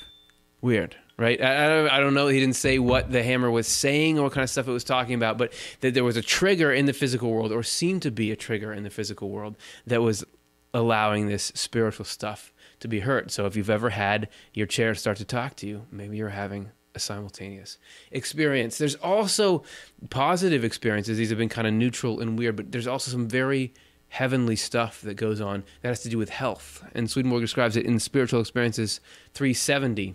[0.62, 1.41] Weird right?
[1.41, 2.28] I, I, don't know.
[2.28, 4.84] He didn't say what the hammer was saying or what kind of stuff it was
[4.84, 8.12] talking about, but that there was a trigger in the physical world, or seemed to
[8.12, 10.23] be a trigger in the physical world, that was
[10.73, 13.32] allowing this spiritual stuff to be heard.
[13.32, 16.71] So if you've ever had your chair start to talk to you, maybe you're having
[16.95, 17.78] a simultaneous
[18.12, 18.78] experience.
[18.78, 19.63] There's also
[20.10, 21.17] positive experiences.
[21.17, 23.73] These have been kind of neutral and weird, but there's also some very
[24.10, 26.86] heavenly stuff that goes on that has to do with health.
[26.93, 28.99] And Swedenborg describes it in Spiritual Experiences
[29.34, 30.13] 370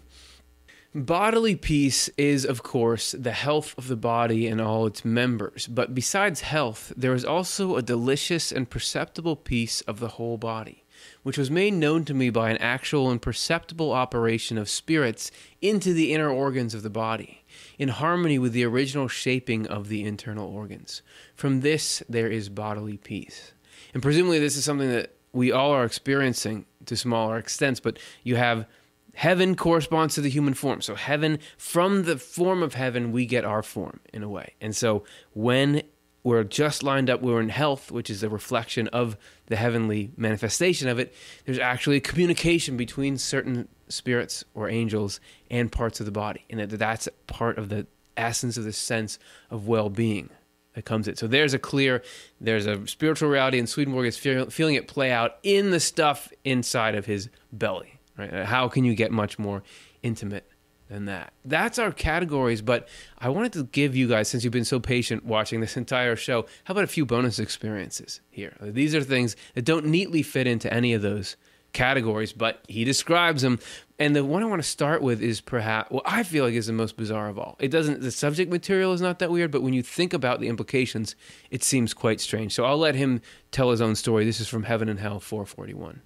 [0.99, 5.69] Bodily peace is, of course, the health of the body and all its members.
[5.69, 10.85] But besides health, there is also a delicious and perceptible peace of the whole body,
[11.23, 15.31] which was made known to me by an actual and perceptible operation of spirits
[15.63, 17.45] into the inner organs of the body,
[17.79, 21.03] in harmony with the original shaping of the internal organs.
[21.37, 23.53] From this, there is bodily peace.
[23.95, 28.35] And presumably, this is something that we all are experiencing to smaller extents, but you
[28.35, 28.67] have
[29.15, 30.81] Heaven corresponds to the human form.
[30.81, 34.55] So, heaven, from the form of heaven, we get our form in a way.
[34.61, 35.83] And so, when
[36.23, 39.17] we're just lined up, we're in health, which is a reflection of
[39.47, 41.15] the heavenly manifestation of it,
[41.47, 46.45] there's actually a communication between certain spirits or angels and parts of the body.
[46.51, 49.19] And that that's part of the essence of the sense
[49.51, 50.29] of well being
[50.75, 51.19] that comes it.
[51.19, 52.03] So there's a clear,
[52.41, 56.33] there's a spiritual reality, and Swedenborg is feel, feeling it play out in the stuff
[56.45, 57.98] inside of his belly.
[58.19, 58.33] Right?
[58.33, 59.63] Uh, how can you get much more
[60.03, 60.51] intimate
[60.89, 61.33] than that?
[61.45, 65.25] That's our categories, but I wanted to give you guys, since you've been so patient
[65.25, 68.57] watching this entire show, how about a few bonus experiences here?
[68.61, 71.37] These are things that don't neatly fit into any of those
[71.73, 73.59] categories, but he describes them.
[73.99, 76.67] And the one I want to start with is perhaps what I feel like is
[76.67, 77.57] the most bizarre of all.
[77.59, 80.49] It doesn't the subject material is not that weird, but when you think about the
[80.49, 81.17] implications,
[81.51, 82.55] it seems quite strange.
[82.55, 84.25] So I'll let him tell his own story.
[84.25, 86.03] This is from Heaven and Hell 441.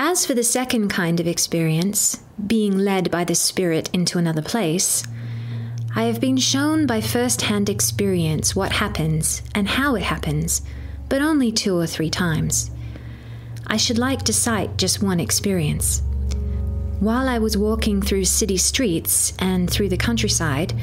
[0.00, 5.02] As for the second kind of experience, being led by the Spirit into another place,
[5.96, 10.62] I have been shown by first hand experience what happens and how it happens,
[11.08, 12.70] but only two or three times.
[13.66, 16.00] I should like to cite just one experience.
[17.00, 20.74] While I was walking through city streets and through the countryside,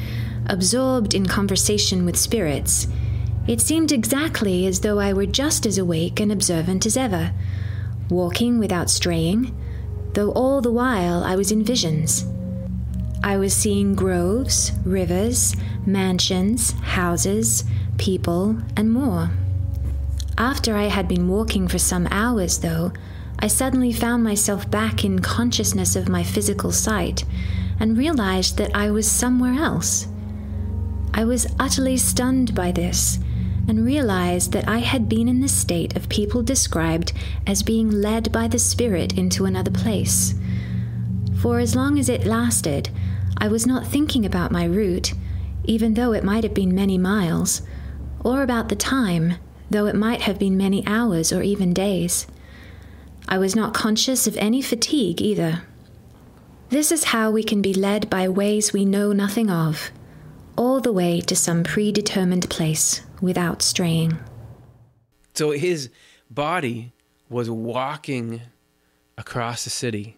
[0.44, 2.86] absorbed in conversation with spirits,
[3.48, 7.32] it seemed exactly as though I were just as awake and observant as ever
[8.08, 9.56] walking without straying,
[10.14, 12.26] though all the while I was in visions.
[13.22, 17.64] I was seeing groves, rivers, mansions, houses,
[17.98, 19.30] people, and more.
[20.38, 22.92] After I had been walking for some hours, though,
[23.38, 27.24] I suddenly found myself back in consciousness of my physical sight
[27.78, 30.06] and realized that I was somewhere else.
[31.12, 33.18] I was utterly stunned by this
[33.68, 37.12] and realized that I had been in the state of people described
[37.46, 40.34] as being led by the Spirit into another place.
[41.40, 42.90] For as long as it lasted,
[43.38, 45.12] I was not thinking about my route,
[45.64, 47.62] even though it might have been many miles,
[48.20, 49.34] or about the time,
[49.70, 52.26] though it might have been many hours or even days.
[53.28, 55.62] I was not conscious of any fatigue either.
[56.68, 59.90] This is how we can be led by ways we know nothing of,
[60.56, 64.18] all the way to some predetermined place without straying.
[65.34, 65.90] So his
[66.30, 66.92] body
[67.28, 68.42] was walking
[69.18, 70.16] across the city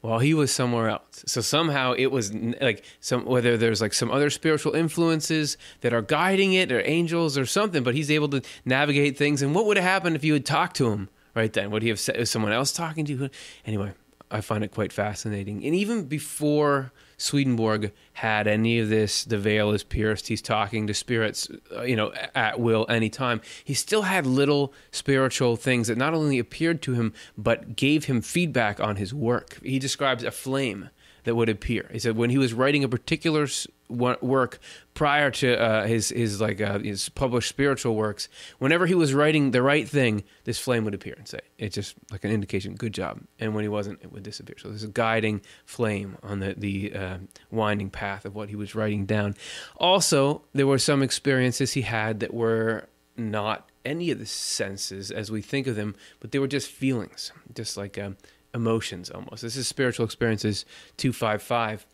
[0.00, 1.24] while he was somewhere else.
[1.26, 6.02] So somehow it was like some whether there's like some other spiritual influences that are
[6.02, 9.42] guiding it or angels or something, but he's able to navigate things.
[9.42, 11.70] And what would have happened if you had talked to him right then?
[11.70, 13.30] Would he have said someone else talking to you?
[13.66, 13.92] Anyway,
[14.30, 15.64] I find it quite fascinating.
[15.64, 20.94] And even before Swedenborg had any of this, the veil is pierced, he's talking to
[20.94, 26.14] spirits, uh, you know, at will, anytime, he still had little spiritual things that not
[26.14, 29.58] only appeared to him, but gave him feedback on his work.
[29.62, 30.90] He describes a flame
[31.24, 31.90] that would appear.
[31.92, 33.48] He said when he was writing a particular
[33.88, 34.58] work
[34.94, 38.28] prior to uh, his his like uh, his published spiritual works,
[38.58, 41.94] whenever he was writing the right thing, this flame would appear and say it's just
[42.10, 43.20] like an indication, good job.
[43.38, 44.56] And when he wasn't, it would disappear.
[44.58, 47.18] So there's a guiding flame on the the uh,
[47.50, 49.34] winding path of what he was writing down.
[49.76, 55.30] Also, there were some experiences he had that were not any of the senses as
[55.30, 58.16] we think of them, but they were just feelings, just like um,
[58.54, 59.42] emotions almost.
[59.42, 60.64] This is Spiritual Experiences
[60.96, 61.86] 255.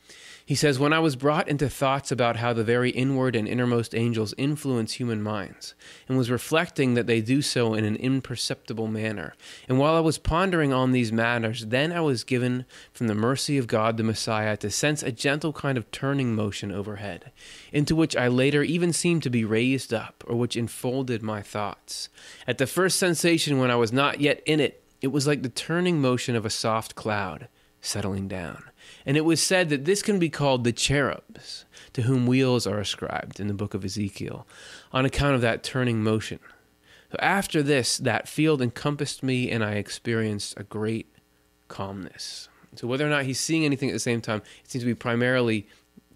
[0.46, 3.94] He says, When I was brought into thoughts about how the very inward and innermost
[3.94, 5.74] angels influence human minds,
[6.06, 9.34] and was reflecting that they do so in an imperceptible manner,
[9.68, 13.56] and while I was pondering on these matters, then I was given from the mercy
[13.56, 17.32] of God the Messiah to sense a gentle kind of turning motion overhead,
[17.72, 22.10] into which I later even seemed to be raised up, or which enfolded my thoughts.
[22.46, 25.50] At the first sensation, when I was not yet in it, it was like the
[25.50, 27.48] turning motion of a soft cloud
[27.82, 28.64] settling down.
[29.04, 32.80] And it was said that this can be called the cherubs, to whom wheels are
[32.80, 34.46] ascribed in the book of Ezekiel,
[34.92, 36.38] on account of that turning motion.
[37.12, 41.14] So after this, that field encompassed me, and I experienced a great
[41.68, 42.48] calmness.
[42.74, 44.94] So whether or not he's seeing anything at the same time, it seems to be
[44.94, 45.68] primarily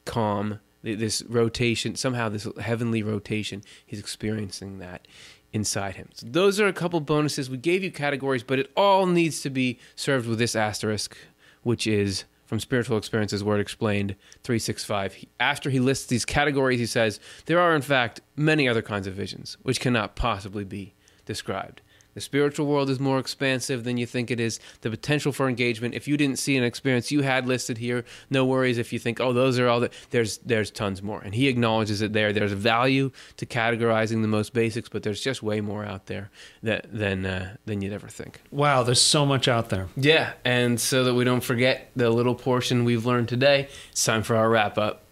[0.06, 0.60] calm.
[0.82, 5.06] This rotation, somehow, this heavenly rotation, he's experiencing that
[5.52, 6.08] inside him.
[6.14, 7.48] So those are a couple bonuses.
[7.48, 11.16] We gave you categories, but it all needs to be served with this asterisk,
[11.62, 15.24] which is from Spiritual Experiences Word Explained 365.
[15.38, 19.14] After he lists these categories, he says, There are, in fact, many other kinds of
[19.14, 20.94] visions which cannot possibly be
[21.26, 21.82] described.
[22.18, 24.58] The spiritual world is more expansive than you think it is.
[24.80, 25.94] The potential for engagement.
[25.94, 28.76] If you didn't see an experience you had listed here, no worries.
[28.76, 31.20] If you think, oh, those are all the there's there's tons more.
[31.20, 32.32] And he acknowledges it there.
[32.32, 36.32] There's value to categorizing the most basics, but there's just way more out there
[36.64, 38.40] that than uh, than you'd ever think.
[38.50, 39.86] Wow, there's so much out there.
[39.96, 44.24] Yeah, and so that we don't forget the little portion we've learned today, it's time
[44.24, 45.04] for our wrap up.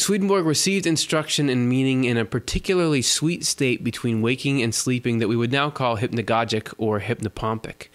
[0.00, 5.28] Swedenborg received instruction and meaning in a particularly sweet state between waking and sleeping that
[5.28, 7.88] we would now call hypnagogic or hypnopompic.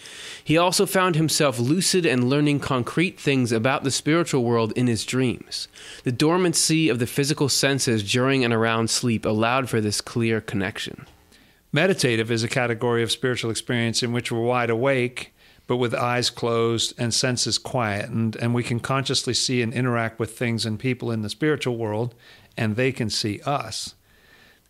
[0.44, 5.06] He also found himself lucid and learning concrete things about the spiritual world in his
[5.06, 5.68] dreams.
[6.04, 11.06] The dormancy of the physical senses during and around sleep allowed for this clear connection.
[11.72, 15.33] Meditative is a category of spiritual experience in which we're wide awake
[15.68, 20.38] but with eyes closed and senses quietened, and we can consciously see and interact with
[20.38, 22.14] things and people in the spiritual world,
[22.58, 23.96] and they can see us.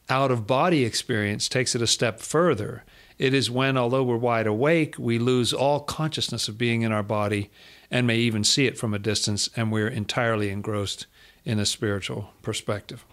[0.09, 2.83] Out of body experience takes it a step further.
[3.17, 7.03] It is when, although we're wide awake, we lose all consciousness of being in our
[7.03, 7.49] body
[7.89, 11.07] and may even see it from a distance, and we're entirely engrossed
[11.45, 13.05] in a spiritual perspective.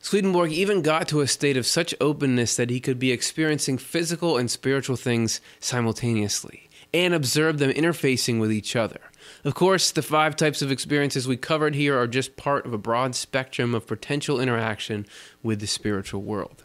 [0.00, 4.36] Swedenborg even got to a state of such openness that he could be experiencing physical
[4.36, 6.65] and spiritual things simultaneously
[6.96, 9.00] and observe them interfacing with each other.
[9.44, 12.78] Of course, the five types of experiences we covered here are just part of a
[12.78, 15.06] broad spectrum of potential interaction
[15.42, 16.64] with the spiritual world.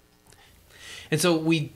[1.12, 1.74] And so we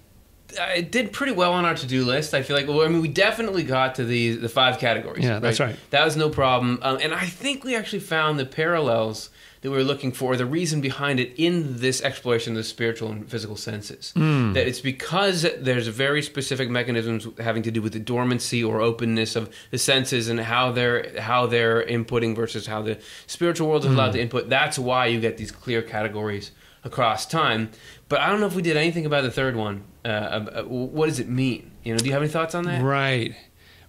[0.60, 2.34] uh, did pretty well on our to-do list.
[2.34, 5.26] I feel like, well, I mean, we definitely got to the the five categories.
[5.26, 5.76] Yeah, that's right.
[5.90, 9.30] That was no problem, um, and I think we actually found the parallels
[9.62, 13.12] that we were looking for, the reason behind it in this exploration of the spiritual
[13.12, 14.14] and physical senses.
[14.16, 14.54] Mm.
[14.54, 19.36] That it's because there's very specific mechanisms having to do with the dormancy or openness
[19.36, 22.98] of the senses and how they're how they're inputting versus how the
[23.28, 24.14] spiritual world is allowed mm.
[24.14, 24.50] to input.
[24.50, 26.52] That's why you get these clear categories
[26.84, 27.72] across time.
[28.08, 29.84] But I don't know if we did anything about the third one.
[30.06, 31.72] Uh, uh, what does it mean?
[31.84, 32.84] You know, do you have any thoughts on that?
[32.84, 33.36] Right.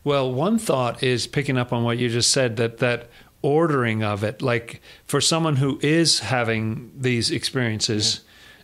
[0.03, 3.09] Well, one thought is picking up on what you just said that that
[3.47, 4.43] ordering of it.
[4.43, 8.23] Like for someone who is having these experiences,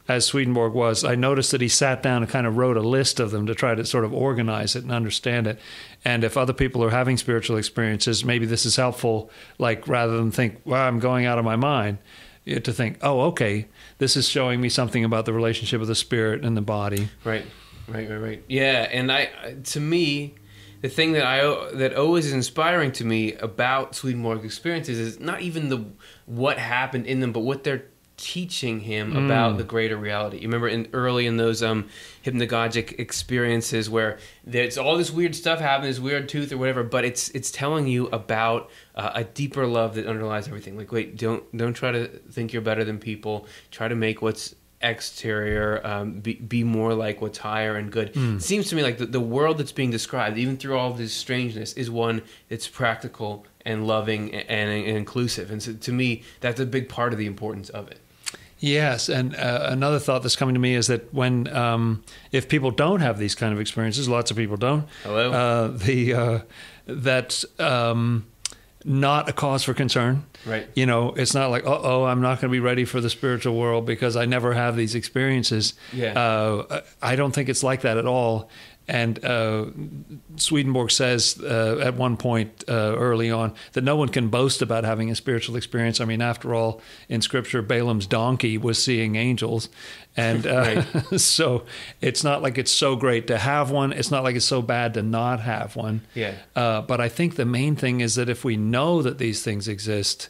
[0.09, 0.17] yeah.
[0.17, 3.21] as Swedenborg was, I noticed that he sat down and kind of wrote a list
[3.21, 5.61] of them to try to sort of organize it and understand it.
[6.05, 9.31] And if other people are having spiritual experiences, maybe this is helpful.
[9.57, 11.99] Like rather than think, "Well, I'm going out of my mind,"
[12.45, 13.69] to think, "Oh, okay,
[13.99, 17.47] this is showing me something about the relationship of the spirit and the body." Right,
[17.87, 18.43] right, right, right.
[18.49, 19.31] Yeah, and I,
[19.63, 20.35] to me,
[20.83, 25.41] the thing that I that always is inspiring to me about Swedenborg's experiences is not
[25.41, 25.85] even the
[26.27, 29.25] what happened in them, but what they're teaching him mm.
[29.25, 30.37] about the greater reality.
[30.39, 31.89] You remember in early in those um,
[32.25, 37.05] hypnagogic experiences where there's all this weird stuff happening, this weird tooth or whatever, but
[37.05, 40.77] it's it's telling you about uh, a deeper love that underlies everything.
[40.77, 43.47] Like, wait, don't don't try to think you're better than people.
[43.71, 48.13] Try to make what's exterior, um, be, be more like what's higher and good.
[48.15, 51.13] It seems to me like the, the world that's being described, even through all this
[51.13, 55.51] strangeness, is one that's practical and loving and, and, inclusive.
[55.51, 57.99] And so to me, that's a big part of the importance of it.
[58.59, 62.71] Yes, and uh, another thought that's coming to me is that when um, if people
[62.71, 64.87] don't have these kind of experiences, lots of people don't.
[65.03, 65.33] Hello?
[65.33, 66.39] Uh, the uh,
[66.87, 68.25] that's um,
[68.85, 70.25] not a cause for concern.
[70.45, 70.69] Right.
[70.75, 73.57] You know, it's not like, oh, I'm not going to be ready for the spiritual
[73.57, 75.75] world because I never have these experiences.
[75.93, 76.19] Yeah.
[76.19, 78.51] Uh, I don't think it's like that at all.
[78.89, 79.67] And uh,
[80.37, 84.85] Swedenborg says uh, at one point uh, early on that no one can boast about
[84.85, 86.01] having a spiritual experience.
[86.01, 89.69] I mean, after all, in Scripture, Balaam's donkey was seeing angels,
[90.17, 90.83] and uh,
[91.17, 91.65] so
[92.01, 93.93] it's not like it's so great to have one.
[93.93, 96.03] It's not like it's so bad to not have one.
[96.15, 96.35] Yeah.
[96.57, 99.69] Uh, but I think the main thing is that if we know that these things
[99.69, 100.29] exist,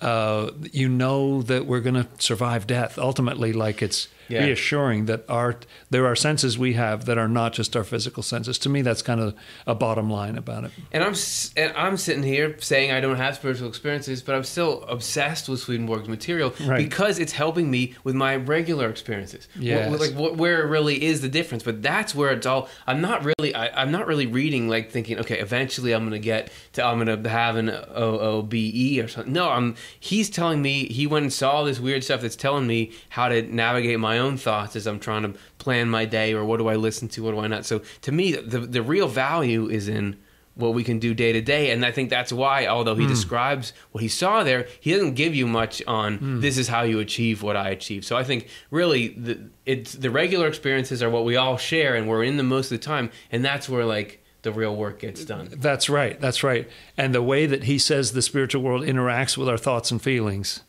[0.00, 2.98] uh, you know that we're going to survive death.
[2.98, 4.44] Ultimately, like it's Yeah.
[4.44, 5.56] reassuring that our
[5.90, 8.58] there are senses we have that are not just our physical senses.
[8.58, 9.34] To me, that's kind of
[9.66, 10.70] a bottom line about it.
[10.92, 11.14] And I'm
[11.56, 15.60] and I'm sitting here saying I don't have spiritual experiences, but I'm still obsessed with
[15.60, 16.78] Swedenborg's material Right.
[16.78, 19.48] because it's helping me with my regular experiences.
[19.58, 19.90] Yes.
[20.00, 21.62] like what, where it really is the difference.
[21.62, 22.68] But that's where it's all.
[22.86, 23.54] I'm not really.
[23.54, 25.18] I, I'm not really reading like thinking.
[25.18, 26.84] Okay, eventually I'm going to get to.
[26.84, 29.32] I'm going to have an OOBE or something.
[29.32, 29.74] No, I'm.
[29.98, 33.28] He's telling me he went and saw all this weird stuff that's telling me how
[33.28, 36.68] to navigate my own thoughts as I'm trying to plan my day or what do
[36.68, 37.66] I listen to, what do I not.
[37.66, 40.16] So to me, the the real value is in
[40.54, 41.70] what we can do day to day.
[41.70, 43.10] And I think that's why, although he hmm.
[43.10, 46.40] describes what he saw there, he doesn't give you much on hmm.
[46.40, 48.04] this is how you achieve what I achieve.
[48.04, 52.08] So I think really the it's the regular experiences are what we all share and
[52.08, 55.24] we're in them most of the time, and that's where like the real work gets
[55.24, 55.48] done.
[55.56, 56.20] That's right.
[56.20, 56.68] That's right.
[56.96, 60.62] And the way that he says the spiritual world interacts with our thoughts and feelings.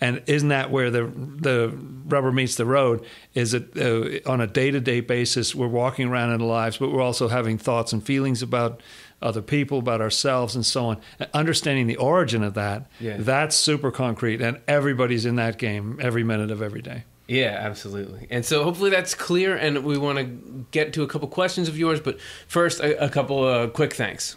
[0.00, 1.72] And isn't that where the the
[2.06, 3.04] rubber meets the road?
[3.34, 6.76] Is that uh, on a day to day basis, we're walking around in our lives,
[6.76, 8.82] but we're also having thoughts and feelings about
[9.22, 10.98] other people, about ourselves, and so on.
[11.18, 13.16] And understanding the origin of that, Yeah.
[13.18, 17.04] that's super concrete, and everybody's in that game every minute of every day.
[17.26, 18.26] Yeah, absolutely.
[18.30, 19.56] And so hopefully that's clear.
[19.56, 20.24] And we want to
[20.70, 24.36] get to a couple questions of yours, but first, a, a couple uh, quick thanks.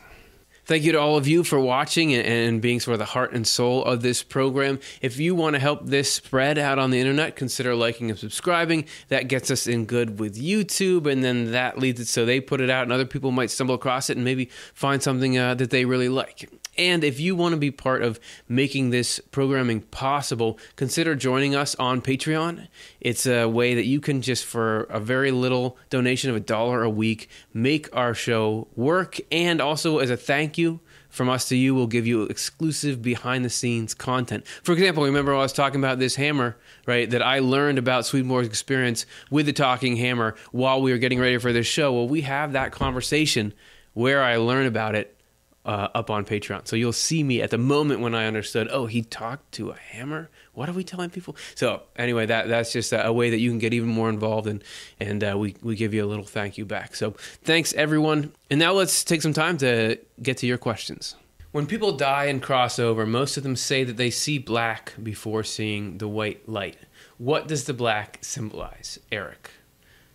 [0.70, 3.48] Thank you to all of you for watching and, being sort of the heart and
[3.48, 4.80] soul of this program.
[5.02, 8.86] If you want to help this spread out on the internet, consider liking and subscribing.
[9.08, 12.62] That gets us in good with YouTube, and then that leads it so they put
[12.62, 15.72] it out, and other people might stumble across it and maybe find something uh, that
[15.72, 16.48] they really like.
[16.80, 21.76] And if you want to be part of making this programming possible, consider joining us
[21.76, 22.70] on Patreon.
[23.02, 26.82] It's a way that you can just, for a very little donation of a dollar
[26.82, 29.20] a week, make our show work.
[29.30, 33.44] And also, as a thank you from us to you, we'll give you exclusive behind
[33.44, 34.48] the scenes content.
[34.64, 36.56] For example, remember I was talking about this hammer,
[36.86, 37.10] right?
[37.10, 41.40] That I learned about Swedenborg's experience with the talking hammer while we were getting ready
[41.40, 41.92] for this show.
[41.92, 43.54] Well, we have that conversation
[43.94, 45.19] where I learn about it
[45.66, 46.68] uh, up on Patreon.
[46.68, 48.68] So you'll see me at the moment when I understood.
[48.72, 50.30] Oh, he talked to a hammer.
[50.54, 51.36] What are we telling people?
[51.56, 54.48] So anyway, that that's just a, a way that you can get even more involved,
[54.48, 54.64] and
[55.00, 56.96] and uh, we we give you a little thank you back.
[56.96, 57.12] So
[57.44, 58.32] thanks everyone.
[58.50, 61.16] And now let's take some time to get to your questions.
[61.52, 65.44] When people die and cross over, most of them say that they see black before
[65.44, 66.78] seeing the white light.
[67.18, 69.50] What does the black symbolize, Eric?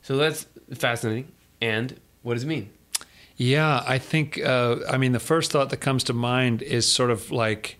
[0.03, 1.33] So that's fascinating.
[1.61, 2.71] And what does it mean?
[3.37, 4.41] Yeah, I think.
[4.41, 7.77] Uh, I mean, the first thought that comes to mind is sort of like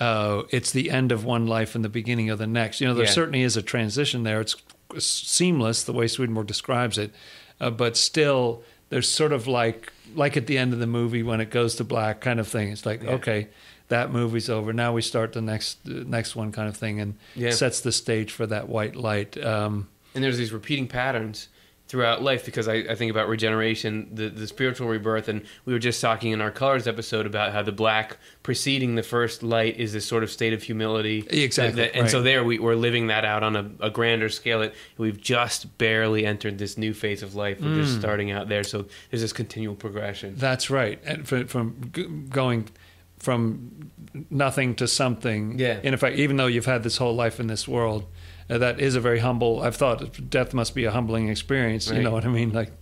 [0.00, 2.80] uh, it's the end of one life and the beginning of the next.
[2.80, 3.10] You know, there Yeah.
[3.10, 4.40] certainly is a transition there.
[4.40, 4.56] It's
[4.98, 7.12] seamless the way Swedenborg describes it,
[7.60, 11.40] uh, but still, there's sort of like like at the end of the movie when
[11.40, 12.68] it goes to black kind of thing.
[12.70, 13.10] It's like Yeah.
[13.12, 13.48] okay,
[13.88, 14.72] that movie's over.
[14.74, 17.50] Now we start the next uh, next one kind of thing, and Yeah.
[17.52, 19.42] sets the stage for that white light.
[19.42, 21.48] Um, and there's these repeating patterns
[21.92, 25.78] throughout life because I, I think about regeneration, the, the spiritual rebirth, and we were
[25.78, 29.92] just talking in our colors episode about how the black preceding the first light is
[29.92, 31.18] this sort of state of humility.
[31.28, 34.60] Exactly, That- and so there we, we're living that out on a, a grander scale.
[34.60, 37.60] That we've just barely entered this new phase of life.
[37.60, 37.82] We're Mm.
[37.84, 38.64] just starting out there.
[38.64, 40.34] So there's this continual progression.
[40.38, 40.98] That's right.
[41.04, 42.70] And from, from g- going
[43.18, 43.90] from
[44.30, 45.58] nothing to something.
[45.58, 45.78] Yeah.
[45.82, 48.06] In effect, even though you've had this whole life in this world,
[48.50, 49.62] uh, that is a very humble.
[49.62, 51.90] I've thought death must be a humbling experience.
[51.90, 52.52] You know what I mean?
[52.52, 52.72] Like,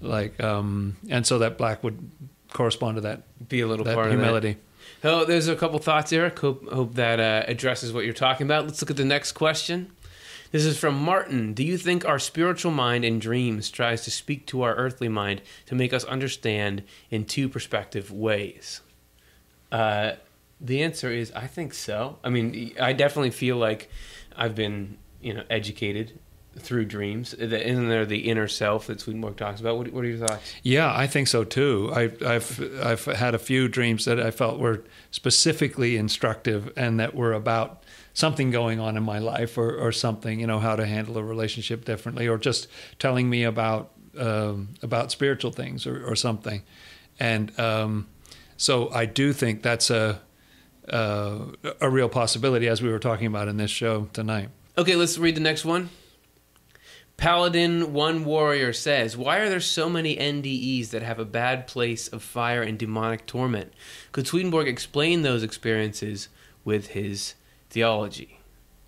[0.00, 2.10] like, um, and so that black would
[2.52, 4.50] correspond to that Be a little that part humility.
[4.50, 4.56] of
[5.02, 5.12] that.
[5.12, 6.38] Oh, there's a couple thoughts, Eric.
[6.38, 8.64] Hope, hope that uh, addresses what you're talking about.
[8.64, 9.92] Let's look at the next question.
[10.52, 11.54] This is from Martin.
[11.54, 15.42] Do you think our spiritual mind in dreams tries to speak to our earthly mind
[15.66, 18.80] to make us understand in two perspective ways?
[19.72, 20.12] Uh,
[20.60, 22.18] the answer is I think so.
[22.24, 23.90] I mean, I definitely feel like
[24.36, 26.20] I've been, you know, educated
[26.58, 27.34] through dreams.
[27.34, 29.76] Isn't there the inner self that Swedenborg talks about?
[29.76, 30.54] What, what are your thoughts?
[30.62, 31.90] Yeah, I think so too.
[31.92, 32.50] I, I've
[32.90, 37.82] I've had a few dreams that I felt were specifically instructive and that were about
[38.14, 41.24] something going on in my life or, or something, you know, how to handle a
[41.24, 42.68] relationship differently, or just
[42.98, 46.62] telling me about um, about spiritual things or, or something.
[47.18, 48.06] And um,
[48.56, 50.22] so I do think that's a
[50.88, 51.38] uh,
[51.80, 54.50] a real possibility, as we were talking about in this show tonight.
[54.78, 55.88] Okay, let's read the next one.
[57.16, 62.08] Paladin One Warrior says, Why are there so many NDEs that have a bad place
[62.08, 63.72] of fire and demonic torment?
[64.12, 66.28] Could Swedenborg explain those experiences
[66.62, 67.36] with his
[67.70, 68.40] theology?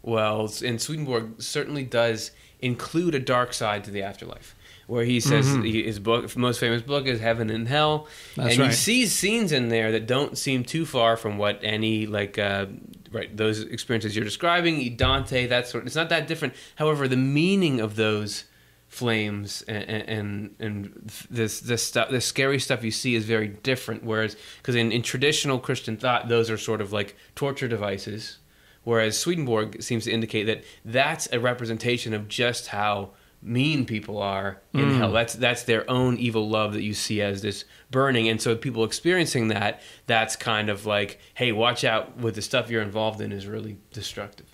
[0.03, 4.55] Well, and Swedenborg certainly does include a dark side to the afterlife.
[4.89, 8.61] Where he says he, his book, most famous book is Heaven and Hell, That's and
[8.61, 8.71] right.
[8.71, 12.67] he sees scenes in there that don't seem too far from what any like uh,
[13.13, 15.85] right those experiences you're describing, Dante, that sort.
[15.85, 16.55] It's not that different.
[16.77, 18.45] However, the meaning of those
[18.87, 24.05] flames and and, and this this stuff, this scary stuff you see is very different.
[24.05, 28.39] Whereas, because in, in traditional Christian thought, those are sort of like torture devices.
[28.85, 33.11] Whereas Swedenborg seems to indicate that that's a representation of just how
[33.41, 35.13] mean people are in hell.
[35.13, 38.29] That's that's their own evil love that you see as this burning.
[38.29, 42.69] And so people experiencing that, that's kind of like, hey, watch out with the stuff
[42.71, 44.47] you're involved in is really destructive.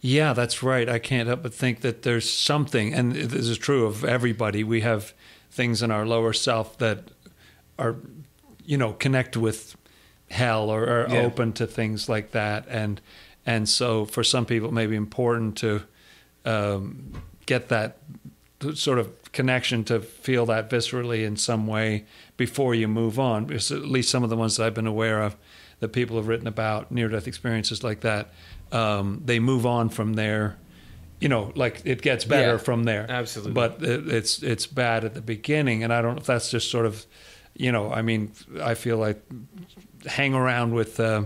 [0.00, 0.88] Yeah, that's right.
[0.88, 4.62] I can't help but think that there's something, and this is true of everybody.
[4.64, 5.14] We have
[5.50, 7.10] things in our lower self that
[7.78, 7.96] are,
[8.64, 9.76] you know, connect with
[10.30, 11.20] hell or are Yeah.
[11.22, 13.00] open to things like that, and
[13.46, 15.82] and so for some people, it may be important to
[16.46, 17.12] um,
[17.46, 17.98] get that
[18.74, 22.04] sort of connection to feel that viscerally in some way
[22.36, 23.44] before you move on.
[23.46, 25.36] Because at least some of the ones that I've been aware of
[25.80, 28.32] that people have written about near death experiences like that,
[28.72, 30.56] um, they move on from there.
[31.20, 33.06] You know, like it gets better Yeah, from there.
[33.08, 33.52] absolutely.
[33.52, 36.70] But it, it's it's bad at the beginning, and I don't know if that's just
[36.70, 37.06] sort of,
[37.54, 38.32] you know, I mean,
[38.62, 39.22] I feel like
[40.06, 40.98] hang around with.
[41.00, 41.24] Uh,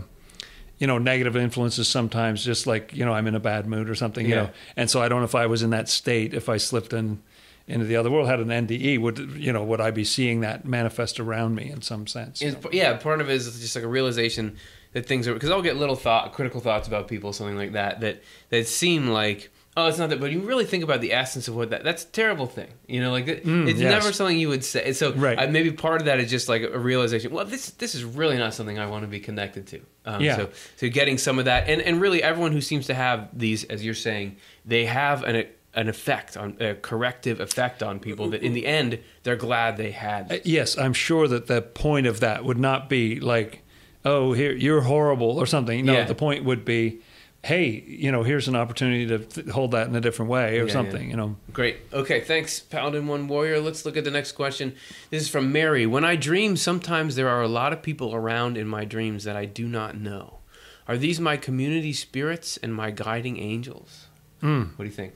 [0.78, 3.94] you know, negative influences sometimes, just like you know, I'm in a bad mood or
[3.94, 4.24] something.
[4.26, 4.42] You Yeah.
[4.44, 6.92] know, and so I don't know if I was in that state, if I slipped
[6.92, 7.20] in
[7.66, 10.64] into the other world, had an NDE, would you know, would I be seeing that
[10.64, 12.42] manifest around me in some sense?
[12.72, 14.56] Yeah, part of it is just like a realization
[14.94, 18.00] that things are because I'll get little thought, critical thoughts about people, something like that,
[18.00, 21.46] that that seem like oh, it's not that, but you really think about the essence
[21.46, 23.90] of what that that's a terrible thing, you know, like it, it's yes.
[23.90, 24.92] never something you would say.
[24.92, 25.38] So Right.
[25.38, 27.30] I, maybe part of that is just like a realization.
[27.30, 29.80] Well, this this is really not something I want to be connected to.
[30.04, 30.36] Um, Yeah.
[30.36, 33.64] So so getting some of that, and and really everyone who seems to have these,
[33.64, 38.42] as you're saying, they have an an effect on a corrective effect on people that
[38.42, 40.32] in the end they're glad they had.
[40.32, 43.62] Uh, Yes, I'm sure that the point of that would not be like,
[44.04, 45.84] oh, here you're horrible or something.
[45.84, 46.04] No, Yeah.
[46.04, 47.00] the point would be,
[47.44, 50.66] hey, you know, here's an opportunity to th- hold that in a different way or
[50.66, 51.02] Yeah, something.
[51.04, 51.10] yeah.
[51.10, 51.36] You know.
[51.52, 51.76] Great.
[51.92, 53.60] Okay, thanks, Paladin One Warrior.
[53.60, 54.74] Let's look at the next question.
[55.10, 55.86] This is from Mary.
[55.86, 59.36] When I dream, sometimes there are a lot of people around in my dreams that
[59.36, 60.38] I do not know.
[60.88, 64.06] Are these my community spirits and my guiding angels?
[64.40, 64.62] Hmm.
[64.76, 65.14] What do you think?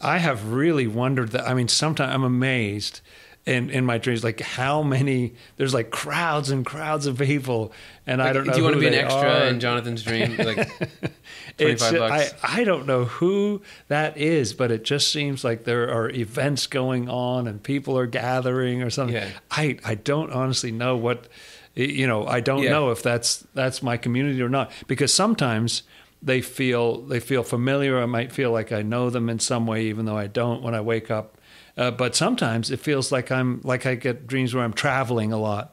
[0.00, 1.46] I have really wondered that.
[1.46, 3.00] I mean, sometimes I'm amazed
[3.48, 7.72] in, in my dreams, like how many, there's like crowds and crowds of people.
[8.06, 8.52] And I don't know.
[8.52, 9.46] do you want to be an extra are.
[9.46, 10.36] in Jonathan's dream?
[10.36, 10.56] Like
[11.58, 12.34] twenty-five bucks.
[12.42, 16.66] I, I don't know who that is, but it just seems like there are events
[16.66, 19.16] going on and people are gathering or something.
[19.16, 19.28] Yeah.
[19.50, 21.28] I, I don't honestly know what,
[21.74, 22.70] you know, I don't Yeah.
[22.70, 25.82] know if that's that's my community or not because sometimes
[26.22, 27.98] they feel they feel familiar.
[28.00, 30.74] I might feel like I know them in some way, even though I don't when
[30.74, 31.36] I wake up.
[31.78, 35.38] Uh, but sometimes it feels like I'm like I get dreams where I'm traveling a
[35.38, 35.72] lot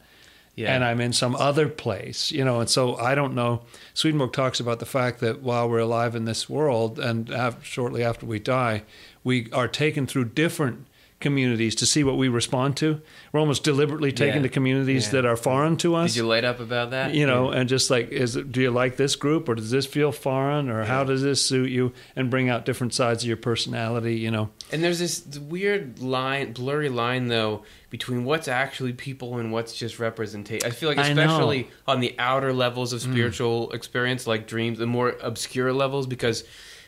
[0.55, 0.73] Yeah.
[0.73, 2.59] and I'm in some other place, you know.
[2.61, 3.63] And so I don't know.
[3.95, 7.29] Swedenborg talks about the fact that while we're alive in this world, and
[7.63, 8.83] shortly after we die,
[9.23, 10.85] we are taken through different
[11.25, 13.01] communities to see what we respond to.
[13.31, 14.43] We're almost deliberately taken Yeah.
[14.43, 15.13] to communities Yeah.
[15.13, 16.13] that are foreign to us.
[16.13, 17.15] Did you light up about that?
[17.15, 19.87] you know, and just like, is it, do you like this group, or does this
[19.87, 23.37] feel foreign, or how does this suit you, and bring out different sides of your
[23.37, 24.51] personality, you know?
[24.71, 29.97] And there's this weird line, blurry line though, between what's actually people and what's just
[29.97, 30.67] representation.
[30.67, 33.11] I feel like especially on the outer levels of mm.
[33.11, 36.43] spiritual experience, like dreams, the more obscure levels, because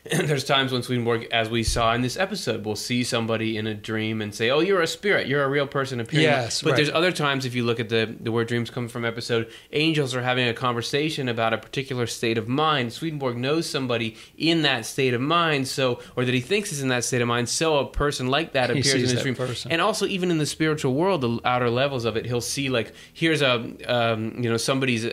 [0.26, 3.74] there's times when Swedenborg, as we saw in this episode, will see somebody in a
[3.74, 5.28] dream and say, "Oh, you're a spirit.
[5.28, 6.76] You're a real person appearing." Yes, but right.
[6.78, 10.16] there's other times, if you look at the the where dreams come from episode, angels
[10.16, 12.94] are having a conversation about a particular state of mind.
[12.94, 16.90] Swedenborg knows somebody in that state of mind, so or that he thinks is in
[16.90, 17.50] that state of mind.
[17.50, 19.72] So a person like that He appears in his dream, person.
[19.72, 22.94] and also even in the spiritual world, the outer levels of it, he'll see like
[23.14, 25.08] here's a um, you know somebody's.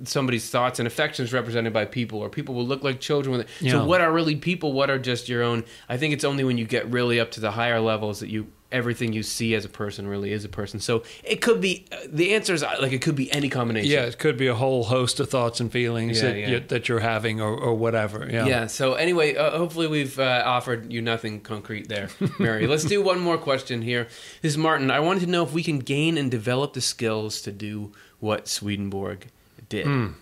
[0.00, 3.36] Uh, somebody's thoughts and affections represented by people, or people will look like children.
[3.36, 3.72] With Yeah.
[3.72, 4.72] So, what are really people?
[4.72, 5.64] What are just your own?
[5.88, 8.48] I think it's only when you get really up to the higher levels that you
[8.72, 10.80] everything you see as a person really is a person.
[10.80, 13.90] So it could be the answer is like it could be any combination.
[13.90, 16.48] Yeah, it could be a whole host of thoughts and feelings Yeah, that, yeah.
[16.48, 18.28] You, that you're having or, or whatever.
[18.30, 18.46] Yeah.
[18.46, 18.66] Yeah.
[18.66, 22.66] So anyway, uh, hopefully we've uh, offered you nothing concrete there, Mary.
[22.66, 24.08] Let's do one more question here.
[24.42, 24.90] This is Martin.
[24.90, 28.48] I wanted to know if we can gain and develop the skills to do what
[28.48, 29.28] Swedenborg
[29.68, 29.86] did.
[29.86, 30.16] Um,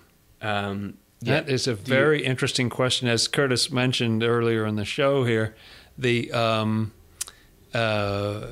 [1.20, 1.40] yeah.
[1.40, 3.08] That is a you- very interesting question.
[3.08, 5.54] As Curtis mentioned earlier in the show here,
[5.96, 6.92] the um,
[7.72, 8.46] uh,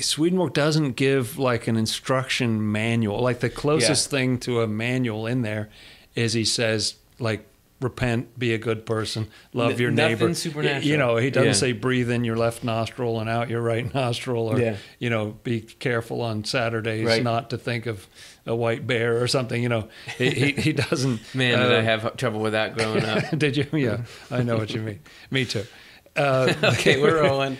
[0.00, 3.20] Swedenborg doesn't give like an instruction manual.
[3.20, 4.18] Like the closest Yeah.
[4.18, 5.70] thing to a manual in there
[6.14, 7.47] is he says like
[7.80, 10.34] repent, be a good person, love N- your nothing neighbor.
[10.34, 10.84] supernatural.
[10.84, 11.52] You know, he doesn't Yeah.
[11.52, 14.76] say breathe in your left nostril and out your right nostril, or Yeah.
[14.98, 17.22] you know, be careful on Saturdays Right.
[17.22, 18.06] not to think of
[18.46, 19.62] a white bear or something.
[19.62, 21.20] You know, he he, he doesn't.
[21.34, 23.24] Man, did uh, I have trouble with that growing up?
[23.38, 23.66] did you?
[23.72, 23.98] Yeah,
[24.30, 24.98] I know what you mean.
[25.30, 25.64] Me too.
[26.16, 27.58] Uh, okay, we're rolling.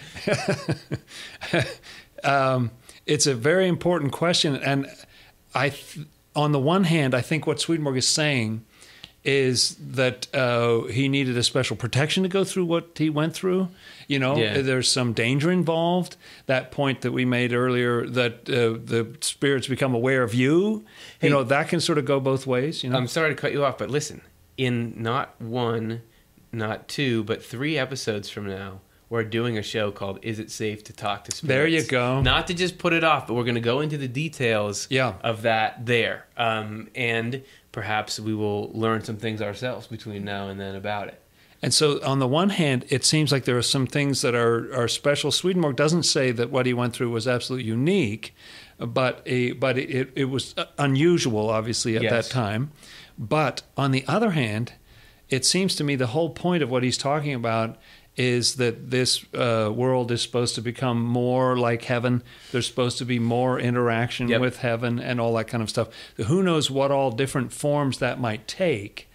[2.25, 2.71] um,
[3.07, 4.87] it's a very important question, and
[5.55, 8.65] I, th- on the one hand, I think what Swedenborg is saying
[9.29, 13.69] is that uh, he needed a special protection to go through what he went through.
[14.07, 14.63] You know, Yeah.
[14.63, 16.17] there's some danger involved.
[16.47, 20.87] That point that we made earlier that uh, the spirits become aware of you.
[21.21, 21.29] Hey.
[21.29, 22.83] you know, that can sort of go both ways.
[22.83, 24.23] You know, I'm sorry to cut you off, but listen,
[24.57, 26.01] in not one,
[26.51, 30.83] not two, but three episodes from now, we're doing a show called "Is It Safe
[30.85, 32.21] to Talk to Spirits?" There you go.
[32.23, 35.15] Not to just put it off, but we're going to go into the details Yeah.
[35.23, 40.59] of that there, um, and perhaps we will learn some things ourselves between now and
[40.61, 41.21] then about it.
[41.61, 44.73] And so, on the one hand, it seems like there are some things that are,
[44.73, 45.33] are special.
[45.33, 48.33] Swedenborg doesn't say that what he went through was absolutely unique,
[48.79, 52.13] but a, but it, it was uh, unusual, obviously, at Yes.
[52.13, 52.71] that time.
[53.19, 54.75] But on the other hand,
[55.29, 57.77] it seems to me the whole point of what he's talking about
[58.19, 62.23] is that this uh, world is supposed to become more like heaven.
[62.53, 64.41] There's supposed to be more interaction Yep.
[64.41, 65.89] with heaven and all that kind of stuff.
[66.27, 69.09] Who knows what all different forms that might take?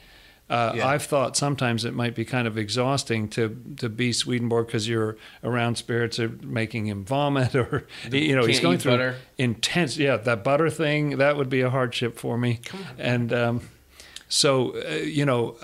[0.49, 0.87] Uh, Yeah.
[0.87, 5.17] I've thought sometimes it might be kind of exhausting to to be Swedenborg because you're
[5.43, 9.15] around spirits are making him vomit or you know he's going through butter.
[9.37, 9.97] intense.
[9.97, 12.59] Yeah, that butter thing that would be a hardship for me.
[12.97, 13.61] And um,
[14.29, 15.55] so uh, you know,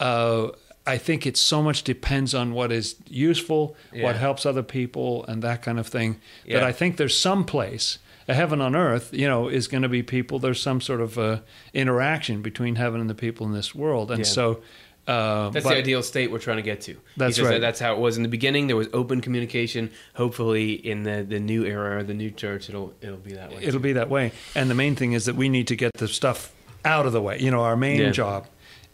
[0.00, 0.48] uh,
[0.86, 4.02] I think it so much depends on what is useful, Yeah.
[4.04, 6.14] what helps other people, and that kind of thing.
[6.46, 6.66] That Yeah.
[6.66, 7.98] I think there's some place.
[8.28, 10.38] A heaven on earth, you know, is going to be people.
[10.38, 11.38] There's some sort of uh,
[11.74, 14.24] interaction between heaven and the people in this world, and Yeah.
[14.24, 14.60] so
[15.08, 16.94] uh, That's but- the ideal state we're trying to get to.
[17.16, 17.60] That's right.
[17.60, 18.68] that's how it was in the beginning.
[18.68, 19.90] There was open communication.
[20.14, 23.62] Hopefully, in the, the new era, the new church, it'll it'll be that way.
[23.64, 24.30] It'll be that way.
[24.54, 26.52] And the main thing is that we need to get the stuff
[26.84, 27.40] out of the way.
[27.40, 28.46] You know, our main job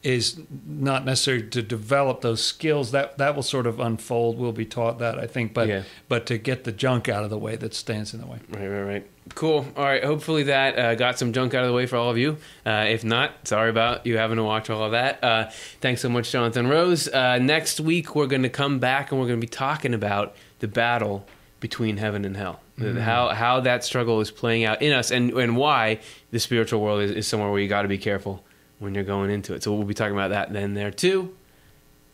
[0.09, 4.39] is not necessarily to develop those skills that that will sort of unfold.
[4.39, 5.83] We'll be taught that, I think, but Yeah.
[6.09, 8.39] but to get the junk out of the way that stands in the way.
[8.49, 9.07] Right, right, right.
[9.35, 9.67] Cool.
[9.77, 10.03] All right.
[10.03, 12.39] Hopefully that uh, got some junk out of the way for all of you.
[12.65, 15.23] Uh, if not, sorry about you having to watch all of that.
[15.23, 15.51] Uh,
[15.83, 17.07] thanks so much, Jonathan Rose.
[17.09, 20.35] Uh, next week we're going to come back and we're going to be talking about
[20.61, 21.27] the battle
[21.61, 22.61] between heaven and hell.
[22.79, 25.99] The- How how that struggle is playing out in us, and and why
[26.31, 28.43] the spiritual world is, is somewhere where you got to be careful
[28.79, 29.63] when you're going into it.
[29.63, 31.35] So we'll be talking about that then there too.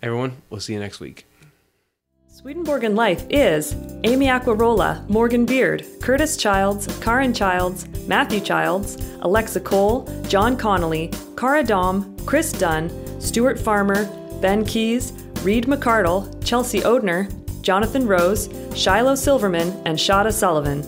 [0.03, 1.27] Everyone, we'll see you next week.
[2.29, 9.61] Swedenborg and Life is Amy Aquarola, Morgan Beard, Curtis Childs, Karen Childs, Matthew Childs, Alexa
[9.61, 12.91] Cole, John Connolly, Cara Dom, Chris Dunn,
[13.21, 14.05] Stuart Farmer,
[14.43, 15.13] Ben Keys,
[15.43, 17.31] Reed McCardle, Chelsea Odhner,
[17.63, 20.83] Jonathan Rose, Shiloh Silverman, and Shada Sullivan.